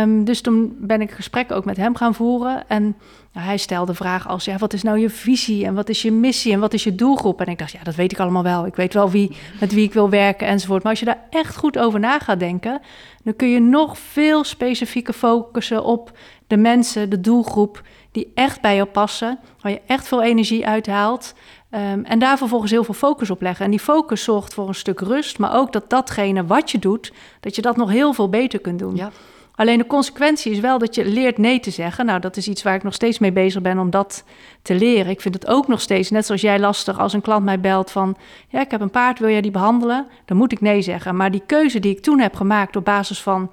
[0.00, 2.68] Um, dus toen ben ik gesprek ook met hem gaan voeren.
[2.68, 2.96] En
[3.36, 6.12] nou, hij stelde vragen als, ja, wat is nou je visie en wat is je
[6.12, 7.40] missie en wat is je doelgroep?
[7.40, 8.66] En ik dacht, ja, dat weet ik allemaal wel.
[8.66, 10.82] Ik weet wel wie, met wie ik wil werken enzovoort.
[10.82, 12.80] Maar als je daar echt goed over na gaat denken,
[13.22, 18.76] dan kun je nog veel specifieker focussen op de mensen, de doelgroep die echt bij
[18.76, 21.34] jou passen, waar je echt veel energie uithaalt.
[21.70, 23.64] Um, en daar vervolgens heel veel focus op leggen.
[23.64, 27.12] En die focus zorgt voor een stuk rust, maar ook dat datgene wat je doet,
[27.40, 28.96] dat je dat nog heel veel beter kunt doen.
[28.96, 29.10] Ja.
[29.56, 32.06] Alleen de consequentie is wel dat je leert nee te zeggen.
[32.06, 34.24] Nou, dat is iets waar ik nog steeds mee bezig ben om dat
[34.62, 35.10] te leren.
[35.10, 37.90] Ik vind het ook nog steeds, net zoals jij, lastig als een klant mij belt
[37.90, 38.16] van...
[38.48, 40.06] ja, ik heb een paard, wil jij die behandelen?
[40.24, 41.16] Dan moet ik nee zeggen.
[41.16, 43.50] Maar die keuze die ik toen heb gemaakt op basis van...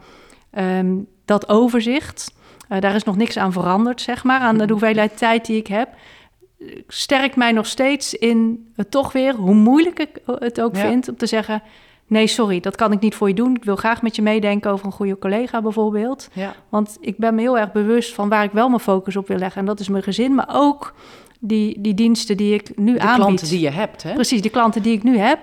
[0.57, 2.33] Um, dat overzicht,
[2.69, 5.67] uh, daar is nog niks aan veranderd, zeg maar, aan de hoeveelheid tijd die ik
[5.67, 5.89] heb.
[6.87, 11.17] Sterkt mij nog steeds in het toch weer, hoe moeilijk ik het ook vind, om
[11.17, 11.61] te zeggen:
[12.13, 13.55] nee, sorry, dat kan ik niet voor je doen.
[13.55, 16.29] Ik wil graag met je meedenken over een goede collega bijvoorbeeld.
[16.33, 16.55] Ja.
[16.69, 19.37] Want ik ben me heel erg bewust van waar ik wel mijn focus op wil
[19.37, 19.59] leggen.
[19.59, 20.93] En dat is mijn gezin, maar ook
[21.39, 23.23] die, die diensten die ik nu de aanbied.
[23.23, 24.13] klanten die je hebt, hè?
[24.13, 25.39] Precies, de klanten die ik nu heb.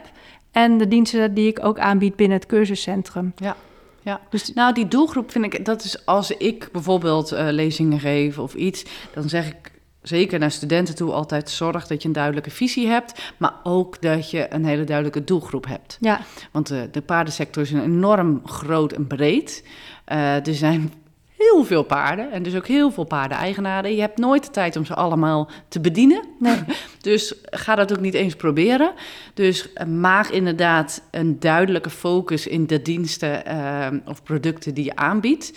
[0.51, 3.33] En de diensten die ik ook aanbied binnen het cursuscentrum.
[3.37, 3.57] Ja.
[4.03, 8.39] Ja, dus nou, die doelgroep vind ik, dat is als ik bijvoorbeeld uh, lezingen geef
[8.39, 9.73] of iets, dan zeg ik
[10.03, 14.31] zeker naar studenten toe altijd zorg dat je een duidelijke visie hebt, maar ook dat
[14.31, 15.99] je een hele duidelijke doelgroep hebt.
[16.01, 16.21] Ja.
[16.51, 19.65] Want uh, de paardensector is enorm groot en breed.
[20.13, 20.93] Uh, er zijn
[21.37, 23.95] heel veel paarden en dus ook heel veel paardeneigenaren.
[23.95, 26.23] Je hebt nooit de tijd om ze allemaal te bedienen.
[26.39, 26.59] Nee.
[27.01, 28.93] Dus ga dat ook niet eens proberen.
[29.35, 35.53] Dus maak inderdaad een duidelijke focus in de diensten uh, of producten die je aanbiedt.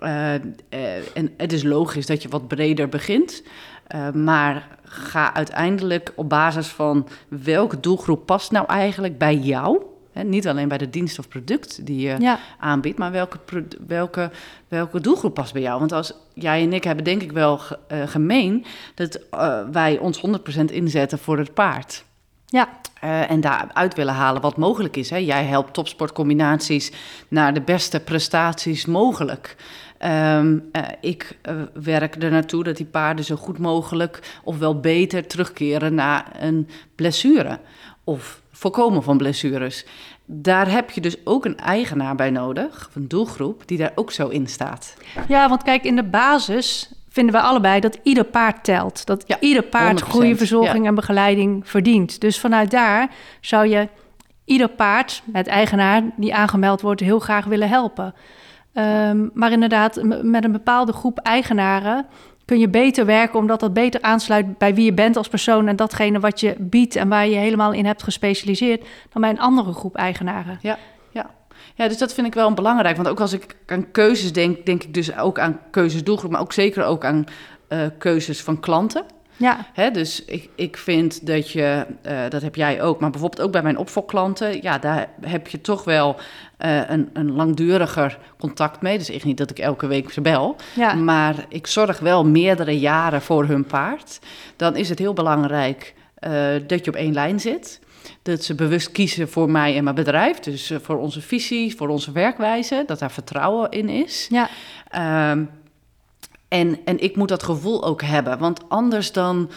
[0.00, 3.42] Uh, uh, en het is logisch dat je wat breder begint.
[3.94, 9.82] Uh, maar ga uiteindelijk op basis van welke doelgroep past nou eigenlijk bij jou.
[10.12, 12.38] Hè, niet alleen bij de dienst of product die je Ja.
[12.58, 13.38] aanbiedt, maar welke,
[13.86, 14.30] welke,
[14.68, 15.78] welke doelgroep past bij jou.
[15.78, 20.20] Want als jij en ik hebben denk ik wel eh, gemeen dat eh, wij ons
[20.60, 22.04] 100% inzetten voor het paard.
[22.46, 22.68] Ja,
[23.00, 25.10] Eh, en daaruit willen halen wat mogelijk is.
[25.10, 25.16] Hè.
[25.16, 26.92] Jij helpt topsportcombinaties
[27.28, 29.56] naar de beste prestaties mogelijk.
[30.00, 34.80] Ehm, eh, ik eh, werk er naartoe dat die paarden zo goed mogelijk, of wel
[34.80, 37.58] beter, terugkeren na een blessure.
[38.04, 39.86] Of voorkomen van blessures.
[40.24, 44.28] Daar heb je dus ook een eigenaar bij nodig, een doelgroep, die daar ook zo
[44.28, 44.96] in staat.
[45.28, 49.06] Ja, want kijk, in de basis vinden we allebei dat ieder paard telt.
[49.06, 52.20] Dat Ja, ieder paard 100%, goede verzorging en begeleiding verdient.
[52.20, 53.10] Dus vanuit daar
[53.40, 53.88] zou je
[54.44, 58.14] ieder paard met eigenaar die aangemeld wordt heel graag willen helpen.
[58.72, 62.06] Ehm, maar inderdaad, met een bepaalde groep eigenaren
[62.44, 65.76] kun je beter werken omdat dat beter aansluit bij wie je bent als persoon en
[65.76, 69.72] datgene wat je biedt en waar je helemaal in hebt gespecialiseerd dan bij een andere
[69.72, 70.58] groep eigenaren.
[70.62, 70.78] Ja,
[71.10, 71.30] ja.
[71.74, 72.96] ja, dus dat vind ik wel belangrijk.
[72.96, 76.40] Want ook als ik aan keuzes denk, denk ik dus ook aan keuzes doelgroep, maar
[76.40, 77.24] ook zeker ook aan
[77.68, 79.04] eh, keuzes van klanten.
[79.40, 83.42] Ja, Hè, dus ik, ik vind dat je, eh, dat heb jij ook, maar bijvoorbeeld
[83.42, 86.16] ook bij mijn opvolgklanten, ja, daar heb je toch wel
[86.60, 88.98] eh, een, een langduriger contact mee.
[88.98, 90.94] Dus echt niet dat ik elke week ze bel, ja.
[90.94, 94.18] maar ik zorg wel meerdere jaren voor hun paard.
[94.56, 96.32] Dan is het heel belangrijk eh,
[96.66, 97.80] dat je op één lijn zit.
[98.22, 100.38] Dat ze bewust kiezen voor mij en mijn bedrijf.
[100.38, 102.84] Dus eh, voor onze visie, voor onze werkwijze.
[102.86, 104.26] Dat daar vertrouwen in is.
[104.30, 104.48] ja.
[104.88, 105.44] Ehm,
[106.48, 108.38] en, en ik moet dat gevoel ook hebben.
[108.38, 109.50] Want anders dan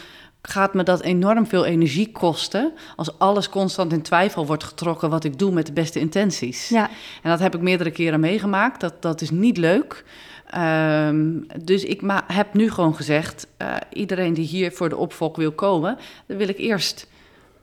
[0.50, 2.74] gaat me dat enorm veel energie kosten.
[2.96, 6.70] Als alles constant in twijfel wordt getrokken wat ik doe met de beste intenties.
[6.70, 6.90] ja.
[7.22, 8.80] En dat heb ik meerdere keren meegemaakt.
[8.82, 10.04] Dat, dat is niet leuk.
[10.50, 11.32] Ehm,
[11.64, 15.52] dus ik ma- heb nu gewoon gezegd: eh, iedereen die hier voor de opvolg wil
[15.52, 17.08] komen, daar wil ik eerst.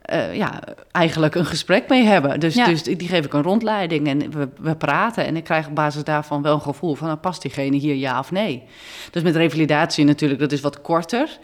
[0.01, 0.59] eh, ja,
[0.91, 2.39] eigenlijk een gesprek mee hebben.
[2.39, 2.65] Dus, Ja.
[2.65, 5.25] dus die geef ik een rondleiding en we, we praten.
[5.25, 7.07] En ik krijg op basis daarvan wel een gevoel van...
[7.07, 8.63] Nou, past diegene hier ja of nee?
[9.11, 11.37] Dus met revalidatie natuurlijk, dat is wat korter.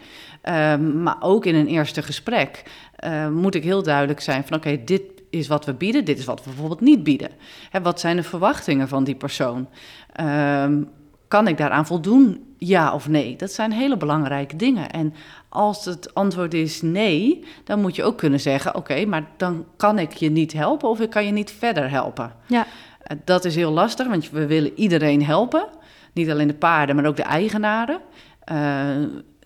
[0.47, 2.63] Ehm, maar ook in een eerste gesprek
[2.95, 4.57] eh, moet ik heel duidelijk zijn van...
[4.57, 7.29] oké, dit is wat we bieden, dit is wat we bijvoorbeeld niet bieden.
[7.69, 9.69] Hè, wat zijn de verwachtingen van die persoon?
[10.13, 10.83] Ehm,
[11.27, 13.35] kan ik daaraan voldoen, ja of nee?
[13.35, 14.91] Dat zijn hele belangrijke dingen.
[14.91, 15.13] En
[15.49, 19.99] als het antwoord is nee, dan moet je ook kunnen zeggen: oké, maar dan kan
[19.99, 22.31] ik je niet helpen of ik kan je niet verder helpen.
[22.45, 22.65] ja.
[23.01, 25.65] Eh, Dat is heel lastig, want we willen iedereen helpen.
[26.13, 27.99] Niet alleen de paarden, maar ook de eigenaren.
[28.43, 28.57] Eh,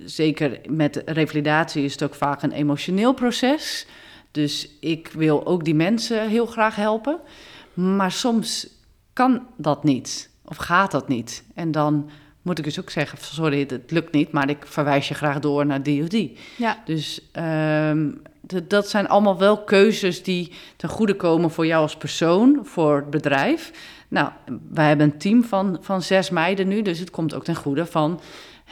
[0.05, 3.85] zeker met revalidatie is het ook vaak een emotioneel proces.
[4.31, 7.19] Dus ik wil ook die mensen heel graag helpen.
[7.73, 8.67] Maar soms
[9.13, 11.43] kan dat niet of gaat dat niet.
[11.55, 12.09] En dan
[12.41, 15.65] moet ik dus ook zeggen: sorry, het lukt niet, maar ik verwijs je graag door
[15.65, 16.37] naar die of die.
[16.57, 16.81] ja.
[16.85, 18.11] Dus ehm,
[18.67, 23.09] dat zijn allemaal wel keuzes die ten goede komen voor jou als persoon, voor het
[23.09, 23.71] bedrijf.
[24.07, 24.29] Nou,
[24.69, 27.85] wij hebben een team van, van zes meiden nu, dus het komt ook ten goede
[27.85, 28.19] van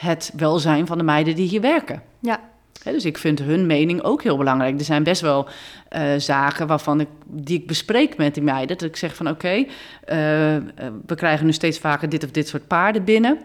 [0.00, 2.02] het welzijn van de meiden die hier werken.
[2.20, 2.48] ja.
[2.84, 4.78] Dus ik vind hun mening ook heel belangrijk.
[4.78, 5.48] Er zijn best wel
[5.88, 8.78] eh, zaken waarvan ik, die ik bespreek met die meiden.
[8.78, 9.64] Dat ik zeg van oké,
[10.04, 10.62] eh, eh,
[11.06, 13.38] we krijgen nu steeds vaker dit of dit soort paarden binnen.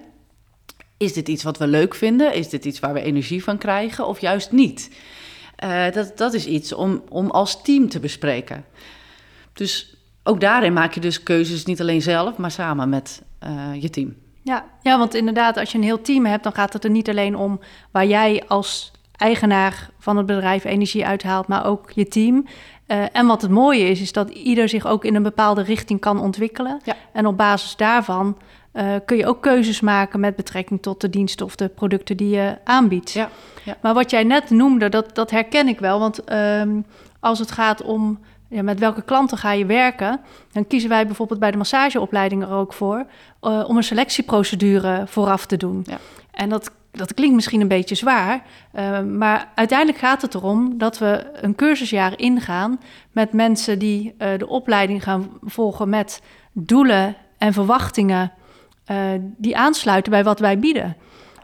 [0.97, 2.33] Is dit iets wat we leuk vinden?
[2.33, 4.89] Is dit iets waar we energie van krijgen of juist niet?
[5.93, 8.65] Dat, dat is iets om, om als team te bespreken.
[9.53, 13.21] Dus ook daarin maak je dus keuzes niet alleen zelf, maar samen met
[13.79, 14.15] je team.
[14.45, 17.10] Ja, ja, want inderdaad, als je een heel team hebt, dan gaat het er niet
[17.10, 17.60] alleen om
[17.91, 22.45] waar jij als eigenaar van het bedrijf energie uithaalt, maar ook je team.
[22.86, 25.99] Eh, en wat het mooie is, is dat ieder zich ook in een bepaalde richting
[25.99, 26.79] kan ontwikkelen.
[26.84, 26.95] Ja.
[27.13, 28.38] En op basis daarvan
[28.71, 32.29] eh, kun je ook keuzes maken met betrekking tot de diensten of de producten die
[32.29, 33.12] je aanbiedt.
[33.12, 33.29] Ja,
[33.63, 33.77] ja.
[33.81, 35.99] Maar wat jij net noemde, dat, dat herken ik wel.
[35.99, 36.81] Want ehm,
[37.19, 40.19] als het gaat om ja, met welke klanten ga je werken,
[40.51, 43.05] dan kiezen wij bijvoorbeeld bij de massageopleiding er ook voor
[43.41, 45.84] eh, om een selectieprocedure vooraf te doen.
[45.86, 45.97] Ja.
[46.31, 50.97] En dat, dat klinkt misschien een beetje zwaar, eh, maar uiteindelijk gaat het erom dat
[50.97, 52.79] we een cursusjaar ingaan
[53.12, 58.31] met mensen die eh, de opleiding gaan volgen met doelen en verwachtingen
[59.38, 60.95] die aansluiten bij wat wij bieden.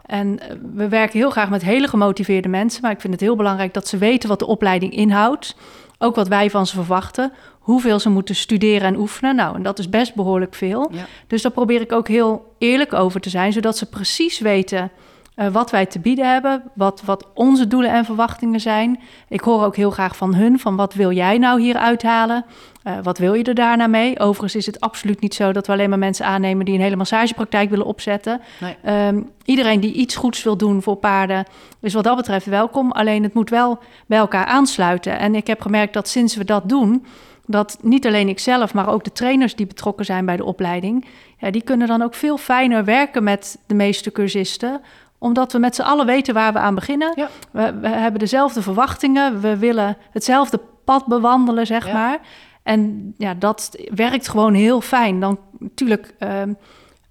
[0.06, 0.38] En
[0.74, 3.88] we werken heel graag met hele gemotiveerde mensen, maar ik vind het heel belangrijk dat
[3.88, 5.56] ze weten wat de opleiding inhoudt.
[6.02, 9.36] Ook wat wij van ze verwachten, hoeveel ze moeten studeren en oefenen.
[9.36, 10.90] Nou, en dat is best behoorlijk veel.
[10.92, 11.06] Ja.
[11.26, 14.90] Dus daar probeer ik ook heel eerlijk over te zijn, zodat ze precies weten
[15.34, 19.00] eh, wat wij te bieden hebben, wat, wat onze doelen en verwachtingen zijn.
[19.28, 22.44] Ik hoor ook heel graag van hun, van wat wil jij nou hier uithalen?
[22.82, 24.18] Eh, wat wil je er daarna mee?
[24.18, 26.96] Overigens is het absoluut niet zo dat we alleen maar mensen aannemen die een hele
[26.96, 28.40] massagepraktijk willen opzetten.
[28.60, 28.76] Nee.
[28.82, 31.44] Ehm, iedereen die iets goeds wil doen voor paarden
[31.80, 32.92] is wat dat betreft welkom.
[32.92, 35.18] Alleen het moet wel bij elkaar aansluiten.
[35.18, 37.06] En ik heb gemerkt dat sinds we dat doen,
[37.46, 41.06] dat niet alleen ik zelf, maar ook de trainers die betrokken zijn bij de opleiding,
[41.38, 44.80] ja, die kunnen dan ook veel fijner werken met de meeste cursisten
[45.22, 47.12] omdat we met z'n allen weten waar we aan beginnen.
[47.16, 47.28] Ja.
[47.50, 49.40] We, we hebben dezelfde verwachtingen.
[49.40, 51.92] We willen hetzelfde pad bewandelen, zeg Ja.
[51.92, 52.20] maar.
[52.62, 55.20] En ja, dat werkt gewoon heel fijn.
[55.20, 56.52] Dan natuurlijk ehm,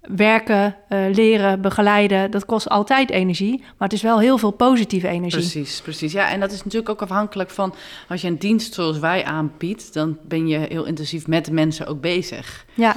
[0.00, 3.58] werken, eh, leren, begeleiden, dat kost altijd energie.
[3.58, 5.40] Maar het is wel heel veel positieve energie.
[5.40, 6.12] Precies, precies.
[6.12, 7.74] Ja, en dat is natuurlijk ook afhankelijk van
[8.08, 11.86] als je een dienst zoals wij aanbiedt, dan ben je heel intensief met de mensen
[11.86, 12.66] ook bezig.
[12.74, 12.96] Ja,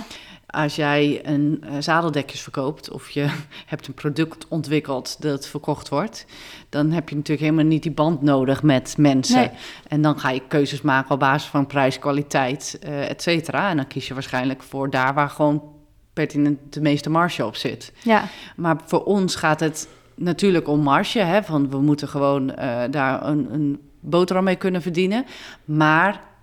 [0.56, 3.28] Als jij een eh, zadeldekjes verkoopt of je
[3.66, 6.26] hebt een product ontwikkeld dat verkocht wordt,
[6.70, 9.40] dan heb je natuurlijk helemaal niet die band nodig met mensen.
[9.40, 9.50] Nee.
[9.88, 13.70] En dan ga je keuzes maken op basis van prijs, kwaliteit, eh et cetera.
[13.70, 15.64] En dan kies je waarschijnlijk voor daar waar gewoon
[16.14, 17.94] pertinent de meeste marge op zit.
[18.04, 18.24] ja,
[18.56, 21.20] Maar voor ons gaat het natuurlijk om marge.
[21.20, 25.26] Hè, van we moeten gewoon eh, daar een, een boterham mee kunnen verdienen.
[25.66, 26.34] Maar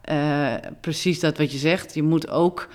[0.81, 2.69] precies dat wat je zegt, je moet ook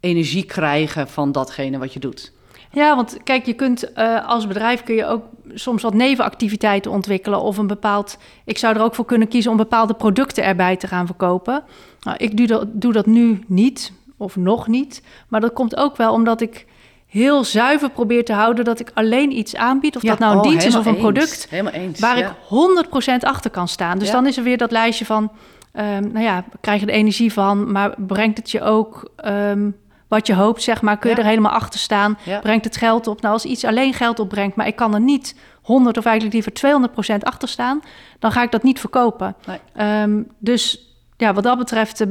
[0.00, 2.32] energie krijgen van datgene wat je doet.
[2.72, 7.40] Ja, want kijk, je kunt eh, als bedrijf kun je ook soms wat nevenactiviteiten ontwikkelen
[7.40, 8.18] of een bepaald.
[8.44, 11.62] Ik zou er ook voor kunnen kiezen om bepaalde producten erbij te gaan verkopen.
[12.00, 15.96] Nou, ik doe dat, doe dat nu niet of nog niet, maar dat komt ook
[15.96, 16.66] wel omdat ik
[17.06, 20.48] heel zuiver probeer te houden dat ik alleen iets aanbied, of dat nou een oh,
[20.48, 22.00] dienst is of een product, eens, Helemaal eens.
[22.00, 22.36] waar ja.
[22.50, 22.86] ik
[23.20, 23.98] 100% achter kan staan.
[23.98, 24.14] Dus Ja.
[24.14, 25.30] dan is er weer dat lijstje van,
[25.72, 29.70] ehm, nou ja, krijg je er energie van, maar brengt het je ook ehm,
[30.10, 31.22] wat je hoopt, zeg maar, kun je Ja.
[31.22, 32.38] er helemaal achter staan, Ja.
[32.38, 33.20] brengt het geld op.
[33.20, 36.52] Nou, als iets alleen geld opbrengt, maar ik kan er niet 100 of eigenlijk liever
[36.52, 37.80] 200% achter staan,
[38.18, 39.34] dan ga ik dat niet verkopen.
[39.46, 39.58] Nee.
[39.74, 40.84] Ehm, dus
[41.16, 42.08] ja, wat dat betreft eh,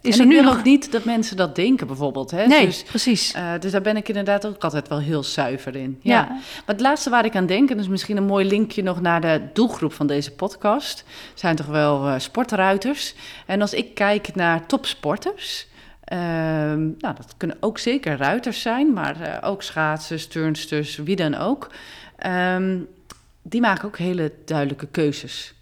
[0.00, 0.62] is en er nu nog...
[0.64, 2.30] niet dat mensen dat denken, bijvoorbeeld.
[2.30, 2.46] Hè?
[2.46, 3.32] Nee, Dus, precies.
[3.32, 5.98] eh, dus daar ben ik inderdaad ook altijd wel heel zuiver in.
[6.02, 6.12] Ja.
[6.14, 6.26] Ja.
[6.28, 9.00] Maar het laatste waar ik aan denk, en dat is misschien een mooi linkje nog
[9.00, 11.04] naar de doelgroep van deze podcast,
[11.34, 13.14] zijn toch wel eh, sportruiters.
[13.46, 15.66] En als ik kijk naar topsporters,
[16.98, 21.70] nou, dat kunnen ook zeker ruiters zijn, maar eh, ook schaatsers, turnsters, wie dan ook.
[22.16, 22.78] Ehm,
[23.42, 25.54] die maken ook hele duidelijke keuzes.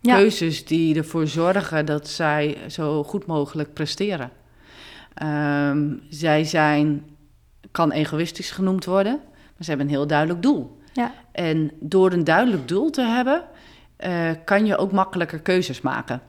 [0.00, 0.16] Ja.
[0.16, 4.30] Keuzes die ervoor zorgen dat zij zo goed mogelijk presteren.
[5.14, 7.04] Ehm, zij zijn,
[7.70, 10.80] kan egoïstisch genoemd worden, maar ze hebben een heel duidelijk doel.
[10.92, 11.12] Ja.
[11.32, 13.42] En door een duidelijk doel te hebben,
[13.96, 16.20] eh, kan je ook makkelijker keuzes maken.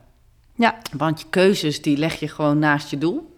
[0.56, 0.78] Ja.
[0.98, 3.36] Want je keuzes die leg je gewoon naast je doel.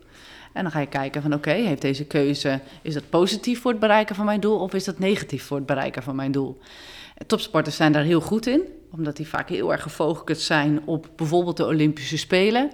[0.60, 3.80] En dan ga je kijken van oké, heeft deze keuze, is dat positief voor het
[3.80, 6.58] bereiken van mijn doel of is dat negatief voor het bereiken van mijn doel?
[7.28, 11.58] Topsporters zijn daar heel goed in, omdat die vaak heel erg gefocust zijn op bijvoorbeeld
[11.58, 12.72] de Olympische Spelen.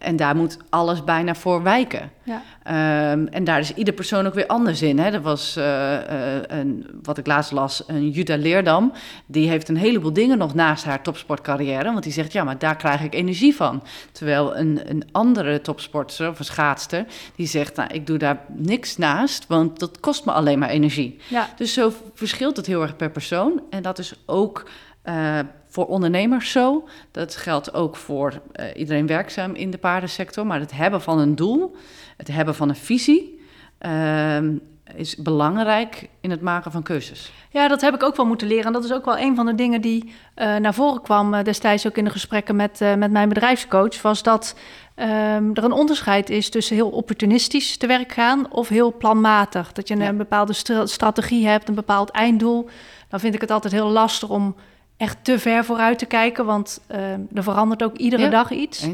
[0.00, 2.10] En daar moet alles bijna voor wijken.
[2.22, 2.42] Ja.
[2.62, 4.98] Ehm, en daar is ieder persoon ook weer anders in.
[4.98, 5.10] Hè.
[5.10, 8.92] Er was, eh, eh, een, wat ik laatst las, een Juda Leerdam.
[9.26, 11.92] Die heeft een heleboel dingen nog naast haar topsportcarrière.
[11.92, 13.82] Want die zegt, ja, maar daar krijg ik energie van.
[14.12, 17.04] Terwijl een, een andere topsporter of een schaatster...
[17.36, 21.18] die zegt, nou, ik doe daar niks naast, want dat kost me alleen maar energie.
[21.28, 21.48] Ja.
[21.56, 23.62] Dus zo verschilt het heel erg per persoon.
[23.70, 24.68] En dat is ook
[25.02, 25.38] eh,
[25.80, 26.88] voor ondernemers zo.
[27.10, 30.46] Dat geldt ook voor eh, iedereen werkzaam in de paardensector.
[30.46, 31.76] Maar het hebben van een doel,
[32.16, 33.40] het hebben van een visie,
[33.78, 34.56] ehm,
[34.94, 37.32] is belangrijk in het maken van keuzes.
[37.50, 38.64] Ja, dat heb ik ook wel moeten leren.
[38.64, 41.44] En dat is ook wel een van de dingen die eh, naar voren kwam eh,
[41.44, 44.02] destijds ook in de gesprekken met, met mijn bedrijfscoach.
[44.02, 44.54] Was dat
[44.94, 49.72] ehm, er een onderscheid is tussen heel opportunistisch te werk gaan of heel planmatig.
[49.72, 50.12] Dat je een, Ja.
[50.12, 52.68] bepaalde stra- strategie hebt, een bepaald einddoel.
[53.08, 54.54] Dan vind ik het altijd heel lastig om
[55.00, 56.44] echt te ver vooruit te kijken.
[56.44, 58.28] Want ehm, er verandert ook iedere Ja.
[58.28, 58.82] dag iets.
[58.82, 58.92] Uh,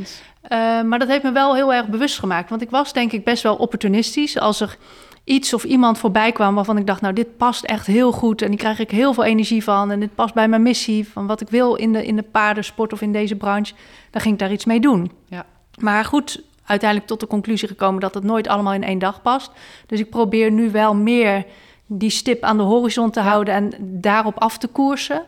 [0.82, 2.50] maar dat heeft me wel heel erg bewust gemaakt.
[2.50, 4.38] Want ik was denk ik best wel opportunistisch.
[4.38, 4.76] Als er
[5.24, 8.50] iets of iemand voorbij kwam waarvan ik dacht, nou, dit past echt heel goed en
[8.50, 11.40] die krijg ik heel veel energie van en dit past bij mijn missie van wat
[11.40, 13.74] ik wil in de, in de paardensport of in deze branche,
[14.10, 15.10] dan ging ik daar iets mee doen.
[15.28, 15.46] Ja.
[15.80, 19.50] Maar goed, uiteindelijk tot de conclusie gekomen dat het nooit allemaal in één dag past.
[19.86, 21.44] Dus ik probeer nu wel meer
[21.86, 25.22] die stip aan de horizon te houden en daarop af te koersen.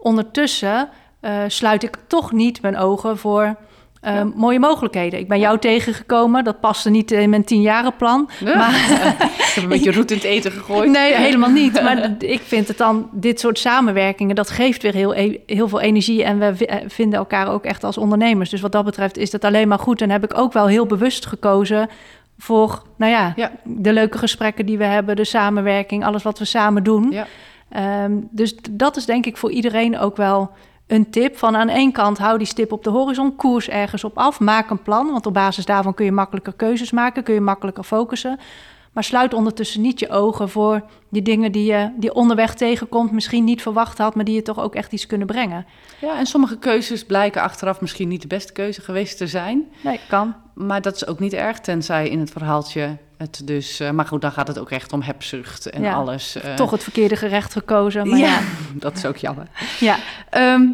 [0.00, 0.88] Ondertussen
[1.20, 3.56] uh, sluit ik toch niet mijn ogen voor
[4.04, 5.18] uh, mooie mogelijkheden.
[5.18, 6.44] Ik ben jou tegengekomen.
[6.44, 8.30] Dat paste niet in mijn tienjarenplan.
[8.44, 8.56] Ja.
[8.56, 8.74] Maar
[9.38, 10.90] ik heb een beetje roet in het eten gegooid.
[10.90, 11.82] Nee, helemaal niet.
[11.82, 15.80] Maar ik vind het dan, dit soort samenwerkingen, dat geeft weer heel, e-, heel veel
[15.80, 16.24] energie.
[16.24, 18.50] En we eh, vinden elkaar ook echt als ondernemers.
[18.50, 20.02] Dus wat dat betreft is dat alleen maar goed.
[20.02, 21.88] En heb ik ook wel heel bewust gekozen
[22.38, 23.52] voor, nou ja, Ja.
[23.64, 27.14] de leuke gesprekken die we hebben, de samenwerking, alles wat we samen doen.
[27.70, 30.50] Ehm, dus dat is denk ik voor iedereen ook wel
[30.86, 31.36] een tip.
[31.36, 34.70] Van aan één kant hou die stip op de horizon, koers ergens op af, maak
[34.70, 35.10] een plan.
[35.10, 38.38] Want op basis daarvan kun je makkelijker keuzes maken, kun je makkelijker focussen.
[38.92, 43.44] Maar sluit ondertussen niet je ogen voor die dingen die je die onderweg tegenkomt, misschien
[43.44, 45.66] niet verwacht had, maar die je toch ook echt iets kunnen brengen.
[46.00, 49.64] Ja, en sommige keuzes blijken achteraf misschien niet de beste keuze geweest te zijn.
[49.84, 50.34] Nee, kan.
[50.54, 53.80] Maar dat is ook niet erg, tenzij in het verhaaltje het dus...
[53.80, 56.36] eh, maar goed, dan gaat het ook echt om hebzucht en Ja, alles.
[56.40, 56.54] eh.
[56.54, 58.08] Toch het verkeerde gerecht gekozen.
[58.08, 58.40] Maar ja, ja,
[58.74, 59.46] dat is ook jammer.
[59.80, 59.96] ja.
[60.30, 60.66] Ehm,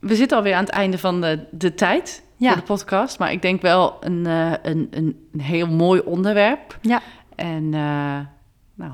[0.00, 2.48] we zitten alweer aan het einde van de, de tijd Ja.
[2.48, 3.18] voor de podcast.
[3.18, 6.78] Maar ik denk wel een, eh, een, een, een heel mooi onderwerp.
[6.80, 7.00] Ja.
[7.38, 8.18] En eh,
[8.74, 8.92] nou,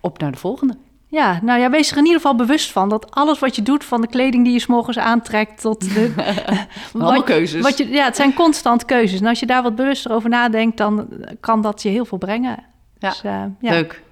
[0.00, 0.76] op naar de volgende.
[1.06, 3.84] Ja, nou ja, wees er in ieder geval bewust van dat alles wat je doet,
[3.84, 6.12] van de kleding die je 's morgens aantrekt tot de.
[6.92, 7.62] Allemaal keuzes.
[7.62, 9.20] wat je, ja, het zijn constant keuzes.
[9.20, 11.08] En als je daar wat bewuster over nadenkt, dan
[11.40, 12.64] kan dat je heel veel brengen.
[12.98, 13.08] Ja.
[13.08, 13.70] Dus, eh, ja.
[13.70, 14.02] Leuk.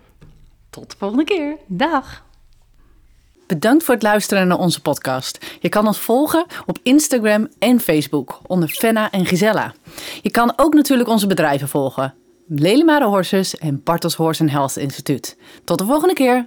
[0.71, 1.57] Tot de volgende keer.
[1.67, 2.25] Dag.
[3.47, 5.57] Bedankt voor het luisteren naar onze podcast.
[5.61, 9.73] Je kan ons volgen op Instagram en Facebook onder Fenna en Gisella.
[10.23, 12.15] Je kan ook natuurlijk onze bedrijven volgen.
[12.49, 15.37] Lelimare Horses en Bartels Horse Health Instituut.
[15.65, 16.47] Tot de volgende keer.